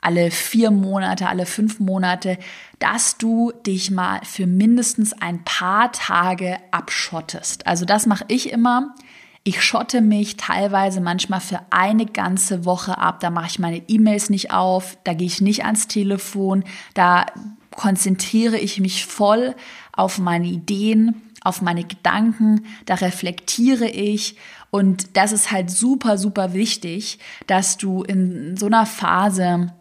alle 0.00 0.30
vier 0.30 0.70
Monate, 0.70 1.28
alle 1.28 1.46
fünf 1.46 1.80
Monate, 1.80 2.38
dass 2.78 3.18
du 3.18 3.52
dich 3.66 3.90
mal 3.90 4.20
für 4.24 4.46
mindestens 4.46 5.12
ein 5.12 5.44
paar 5.44 5.92
Tage 5.92 6.58
abschottest. 6.70 7.66
Also 7.66 7.84
das 7.84 8.06
mache 8.06 8.24
ich 8.28 8.50
immer. 8.50 8.94
Ich 9.46 9.62
schotte 9.62 10.00
mich 10.00 10.38
teilweise 10.38 11.02
manchmal 11.02 11.40
für 11.40 11.60
eine 11.68 12.06
ganze 12.06 12.64
Woche 12.64 12.96
ab. 12.96 13.20
Da 13.20 13.28
mache 13.28 13.48
ich 13.48 13.58
meine 13.58 13.82
E-Mails 13.88 14.30
nicht 14.30 14.52
auf, 14.52 14.96
da 15.04 15.12
gehe 15.12 15.26
ich 15.26 15.42
nicht 15.42 15.66
ans 15.66 15.86
Telefon, 15.86 16.64
da 16.94 17.26
konzentriere 17.70 18.56
ich 18.56 18.80
mich 18.80 19.04
voll 19.04 19.54
auf 19.92 20.18
meine 20.18 20.46
Ideen, 20.46 21.22
auf 21.42 21.60
meine 21.60 21.84
Gedanken, 21.84 22.64
da 22.86 22.94
reflektiere 22.94 23.86
ich 23.86 24.36
und 24.70 25.16
das 25.16 25.32
ist 25.32 25.52
halt 25.52 25.70
super, 25.70 26.16
super 26.16 26.54
wichtig, 26.54 27.18
dass 27.46 27.76
du 27.76 28.02
in 28.02 28.56
so 28.56 28.66
einer 28.66 28.86
Phase 28.86 29.74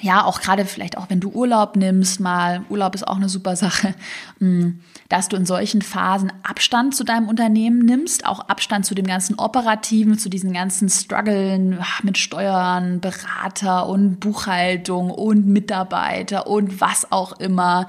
ja, 0.00 0.24
auch 0.24 0.40
gerade 0.40 0.64
vielleicht 0.64 0.98
auch 0.98 1.08
wenn 1.08 1.20
du 1.20 1.30
Urlaub 1.30 1.76
nimmst, 1.76 2.20
mal, 2.20 2.64
Urlaub 2.68 2.94
ist 2.94 3.06
auch 3.06 3.16
eine 3.16 3.28
super 3.28 3.56
Sache, 3.56 3.94
mm, 4.40 4.80
dass 5.08 5.28
du 5.28 5.36
in 5.36 5.46
solchen 5.46 5.82
Phasen 5.82 6.32
Abstand 6.42 6.94
zu 6.94 7.04
deinem 7.04 7.28
Unternehmen 7.28 7.78
nimmst, 7.78 8.26
auch 8.26 8.40
Abstand 8.40 8.86
zu 8.86 8.94
dem 8.94 9.06
ganzen 9.06 9.38
Operativen, 9.38 10.18
zu 10.18 10.28
diesen 10.28 10.52
ganzen 10.52 10.88
Struggeln 10.88 11.78
mit 12.02 12.18
Steuern, 12.18 13.00
Berater 13.00 13.88
und 13.88 14.20
Buchhaltung 14.20 15.10
und 15.10 15.46
Mitarbeiter 15.46 16.46
und 16.46 16.80
was 16.80 17.10
auch 17.10 17.38
immer. 17.38 17.86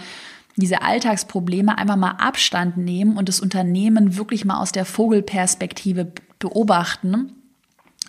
Diese 0.56 0.82
Alltagsprobleme 0.82 1.78
einfach 1.78 1.98
mal 1.98 2.16
Abstand 2.18 2.78
nehmen 2.78 3.16
und 3.18 3.30
das 3.30 3.40
Unternehmen 3.40 4.18
wirklich 4.18 4.44
mal 4.44 4.60
aus 4.60 4.72
der 4.72 4.86
Vogelperspektive 4.86 6.12
beobachten 6.40 7.34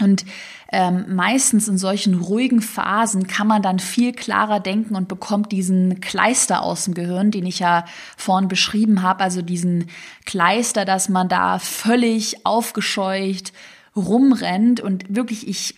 und 0.00 0.24
ähm, 0.70 1.14
meistens 1.14 1.66
in 1.66 1.78
solchen 1.78 2.14
ruhigen 2.14 2.60
Phasen 2.60 3.26
kann 3.26 3.46
man 3.46 3.62
dann 3.62 3.78
viel 3.78 4.12
klarer 4.12 4.60
denken 4.60 4.96
und 4.96 5.08
bekommt 5.08 5.50
diesen 5.50 6.00
Kleister 6.00 6.62
aus 6.62 6.84
dem 6.84 6.94
Gehirn, 6.94 7.30
den 7.30 7.46
ich 7.46 7.58
ja 7.58 7.84
vorhin 8.16 8.48
beschrieben 8.48 9.02
habe, 9.02 9.24
also 9.24 9.40
diesen 9.40 9.88
Kleister, 10.26 10.84
dass 10.84 11.08
man 11.08 11.28
da 11.28 11.58
völlig 11.58 12.44
aufgescheucht 12.44 13.52
rumrennt. 13.96 14.80
Und 14.80 15.04
wirklich 15.08 15.48
ich 15.48 15.74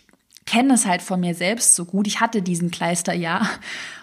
kenne 0.51 0.75
es 0.75 0.85
halt 0.85 1.01
von 1.01 1.21
mir 1.21 1.37
selbst 1.37 1.77
so 1.77 1.85
gut. 1.85 2.09
Ich 2.09 2.21
hatte 2.21 2.43
diesen 2.43 2.73
Kleister 2.73 3.15
ja 3.15 3.49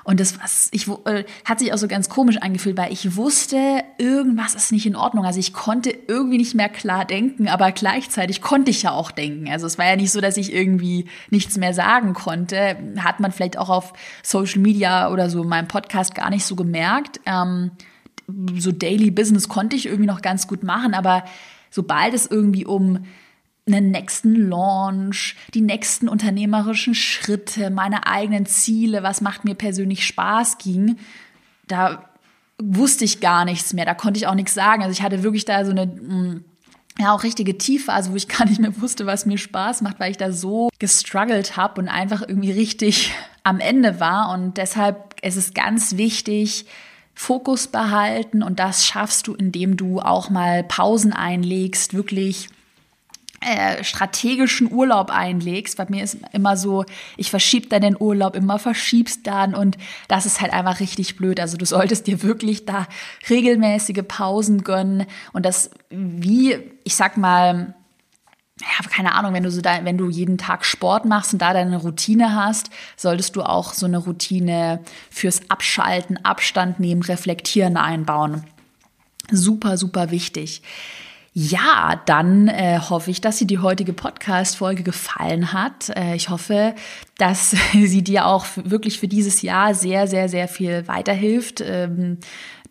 und 0.05 0.21
das 0.21 0.39
was 0.39 0.69
ich 0.71 0.87
äh, 1.03 1.25
hat 1.43 1.59
sich 1.59 1.73
auch 1.73 1.77
so 1.77 1.89
ganz 1.89 2.07
komisch 2.07 2.37
angefühlt, 2.37 2.77
weil 2.77 2.93
ich 2.93 3.17
wusste, 3.17 3.83
irgendwas 3.97 4.55
ist 4.55 4.71
nicht 4.71 4.85
in 4.85 4.95
Ordnung. 4.95 5.25
Also 5.25 5.41
ich 5.41 5.51
konnte 5.51 5.89
irgendwie 5.89 6.37
nicht 6.37 6.55
mehr 6.55 6.69
klar 6.69 7.03
denken, 7.03 7.49
aber 7.49 7.73
gleichzeitig 7.73 8.41
konnte 8.41 8.71
ich 8.71 8.83
ja 8.83 8.91
auch 8.91 9.11
denken. 9.11 9.49
Also 9.49 9.67
es 9.67 9.77
war 9.77 9.87
ja 9.87 9.97
nicht 9.97 10.13
so, 10.13 10.21
dass 10.21 10.37
ich 10.37 10.53
irgendwie 10.53 11.09
nichts 11.31 11.57
mehr 11.57 11.73
sagen 11.73 12.13
konnte. 12.13 12.77
Hat 12.99 13.19
man 13.19 13.33
vielleicht 13.33 13.57
auch 13.57 13.69
auf 13.69 13.91
Social 14.23 14.61
Media 14.61 15.11
oder 15.11 15.29
so 15.29 15.43
in 15.43 15.49
meinem 15.49 15.67
Podcast 15.67 16.15
gar 16.15 16.29
nicht 16.29 16.45
so 16.45 16.55
gemerkt. 16.55 17.19
Ähm, 17.25 17.71
so 18.57 18.71
Daily 18.71 19.11
Business 19.11 19.49
konnte 19.49 19.75
ich 19.75 19.85
irgendwie 19.85 20.07
noch 20.07 20.21
ganz 20.21 20.47
gut 20.47 20.63
machen, 20.63 20.93
aber 20.93 21.25
sobald 21.71 22.13
es 22.13 22.25
irgendwie 22.25 22.65
um 22.65 23.05
einen 23.67 23.91
nächsten 23.91 24.49
Launch, 24.49 25.35
die 25.53 25.61
nächsten 25.61 26.09
unternehmerischen 26.09 26.95
Schritte, 26.95 27.69
meine 27.69 28.07
eigenen 28.07 28.45
Ziele, 28.45 29.03
was 29.03 29.21
macht 29.21 29.45
mir 29.45 29.55
persönlich 29.55 30.05
Spaß 30.05 30.57
ging, 30.57 30.97
da 31.67 32.09
wusste 32.59 33.05
ich 33.05 33.19
gar 33.19 33.45
nichts 33.45 33.73
mehr, 33.73 33.85
da 33.85 33.93
konnte 33.93 34.17
ich 34.17 34.27
auch 34.27 34.35
nichts 34.35 34.53
sagen. 34.53 34.81
Also 34.81 34.91
ich 34.91 35.01
hatte 35.01 35.23
wirklich 35.23 35.45
da 35.45 35.63
so 35.63 35.71
eine 35.71 35.85
mm, 35.85 36.43
ja 36.99 37.13
auch 37.13 37.23
richtige 37.23 37.57
Tiefphase, 37.57 38.11
wo 38.11 38.15
ich 38.15 38.27
gar 38.37 38.47
nicht 38.47 38.59
mehr 38.59 38.81
wusste, 38.81 39.05
was 39.05 39.25
mir 39.25 39.37
Spaß 39.37 39.81
macht, 39.81 39.99
weil 39.99 40.11
ich 40.11 40.17
da 40.17 40.31
so 40.31 40.69
gestruggelt 40.79 41.57
habe 41.57 41.81
und 41.81 41.87
einfach 41.87 42.21
irgendwie 42.21 42.51
richtig 42.51 43.13
am 43.43 43.59
Ende 43.59 43.99
war 43.99 44.31
und 44.33 44.57
deshalb 44.57 45.15
ist 45.21 45.37
es 45.37 45.53
ganz 45.53 45.97
wichtig, 45.97 46.65
Fokus 47.13 47.67
behalten 47.67 48.43
und 48.43 48.59
das 48.59 48.85
schaffst 48.85 49.25
du, 49.25 49.33
indem 49.33 49.75
du 49.75 49.99
auch 49.99 50.29
mal 50.29 50.63
Pausen 50.63 51.13
einlegst, 51.13 51.95
wirklich 51.95 52.49
äh, 53.39 53.83
strategischen 53.83 54.71
Urlaub 54.71 55.11
einlegst. 55.11 55.77
Bei 55.77 55.85
mir 55.89 56.03
ist 56.03 56.17
immer 56.33 56.57
so, 56.57 56.85
ich 57.17 57.29
verschieb 57.29 57.69
dann 57.69 57.81
den 57.81 57.95
Urlaub, 57.99 58.35
immer 58.35 58.57
verschiebst 58.57 59.27
dann 59.27 59.53
und 59.53 59.77
das 60.07 60.25
ist 60.25 60.41
halt 60.41 60.53
einfach 60.53 60.79
richtig 60.79 61.17
blöd. 61.17 61.39
Also 61.39 61.55
du 61.57 61.65
solltest 61.65 62.07
dir 62.07 62.23
wirklich 62.23 62.65
da 62.65 62.87
regelmäßige 63.29 64.03
Pausen 64.07 64.63
gönnen 64.63 65.05
und 65.33 65.45
das 65.45 65.69
wie, 65.89 66.57
ich 66.83 66.95
sag 66.95 67.17
mal, 67.17 67.75
ja, 68.59 68.89
keine 68.89 69.13
Ahnung, 69.13 69.33
wenn 69.33 69.43
du 69.43 69.51
so 69.51 69.61
da, 69.61 69.85
wenn 69.85 69.97
du 69.97 70.09
jeden 70.09 70.39
Tag 70.39 70.65
Sport 70.65 71.05
machst 71.05 71.33
und 71.33 71.41
da 71.41 71.53
deine 71.53 71.77
Routine 71.77 72.35
hast, 72.35 72.71
solltest 72.95 73.35
du 73.35 73.43
auch 73.43 73.73
so 73.73 73.85
eine 73.85 73.99
Routine 73.99 74.83
fürs 75.11 75.49
Abschalten, 75.49 76.25
Abstand 76.25 76.79
nehmen, 76.79 77.03
Reflektieren 77.03 77.77
einbauen. 77.77 78.45
Super, 79.29 79.77
super 79.77 80.09
wichtig. 80.09 80.63
Ja, 81.39 82.01
dann 82.07 82.47
äh, 82.47 82.79
hoffe 82.79 83.11
ich, 83.11 83.21
dass 83.21 83.37
dir 83.37 83.45
die 83.45 83.59
heutige 83.59 83.93
Podcast-Folge 83.93 84.81
gefallen 84.81 85.53
hat. 85.53 85.89
Äh, 85.95 86.15
ich 86.15 86.29
hoffe, 86.29 86.73
dass 87.19 87.51
sie 87.73 88.01
dir 88.01 88.25
auch 88.25 88.47
wirklich 88.55 88.99
für 88.99 89.07
dieses 89.07 89.43
Jahr 89.43 89.75
sehr, 89.75 90.07
sehr, 90.07 90.29
sehr 90.29 90.47
viel 90.47 90.87
weiterhilft. 90.87 91.61
Ähm, 91.61 92.17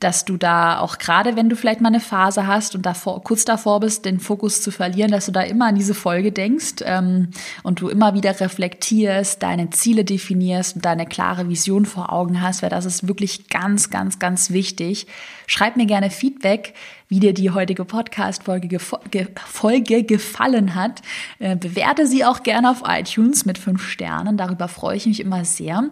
dass 0.00 0.24
du 0.24 0.36
da 0.36 0.80
auch 0.80 0.98
gerade, 0.98 1.36
wenn 1.36 1.48
du 1.48 1.56
vielleicht 1.56 1.80
mal 1.80 1.88
eine 1.88 2.00
Phase 2.00 2.46
hast 2.46 2.74
und 2.74 2.84
davor, 2.84 3.22
kurz 3.22 3.44
davor 3.44 3.80
bist, 3.80 4.04
den 4.04 4.20
Fokus 4.20 4.60
zu 4.60 4.70
verlieren, 4.70 5.10
dass 5.10 5.26
du 5.26 5.32
da 5.32 5.42
immer 5.42 5.66
an 5.66 5.74
diese 5.74 5.94
Folge 5.94 6.32
denkst 6.32 6.82
ähm, 6.84 7.30
und 7.62 7.80
du 7.80 7.88
immer 7.88 8.14
wieder 8.14 8.38
reflektierst, 8.38 9.42
deine 9.42 9.70
Ziele 9.70 10.04
definierst 10.04 10.76
und 10.76 10.84
deine 10.84 11.06
klare 11.06 11.48
Vision 11.48 11.86
vor 11.86 12.12
Augen 12.12 12.42
hast, 12.42 12.62
weil 12.62 12.70
das 12.70 12.84
ist 12.84 13.08
wirklich 13.08 13.48
ganz, 13.48 13.90
ganz, 13.90 14.18
ganz 14.18 14.50
wichtig. 14.50 15.06
Schreib 15.46 15.76
mir 15.76 15.86
gerne 15.86 16.10
Feedback, 16.10 16.74
wie 17.08 17.20
dir 17.20 17.34
die 17.34 17.50
heutige 17.50 17.84
Podcast-Folge 17.84 18.78
Folge 18.78 20.04
gefallen 20.04 20.74
hat. 20.74 21.02
Äh, 21.38 21.56
bewerte 21.56 22.06
sie 22.06 22.24
auch 22.24 22.42
gerne 22.42 22.70
auf 22.70 22.82
iTunes 22.86 23.44
mit 23.46 23.58
fünf 23.58 23.86
Sternen. 23.88 24.36
Darüber 24.36 24.68
freue 24.68 24.96
ich 24.96 25.06
mich 25.06 25.20
immer 25.20 25.44
sehr. 25.44 25.90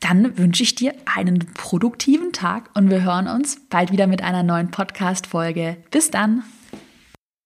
Dann 0.00 0.36
wünsche 0.38 0.62
ich 0.62 0.74
dir 0.74 0.94
einen 1.14 1.38
produktiven 1.54 2.32
Tag 2.32 2.70
und 2.74 2.90
wir 2.90 3.02
hören 3.02 3.28
uns 3.28 3.60
bald 3.70 3.92
wieder 3.92 4.06
mit 4.06 4.22
einer 4.22 4.42
neuen 4.42 4.70
Podcast-Folge. 4.70 5.76
Bis 5.90 6.10
dann! 6.10 6.42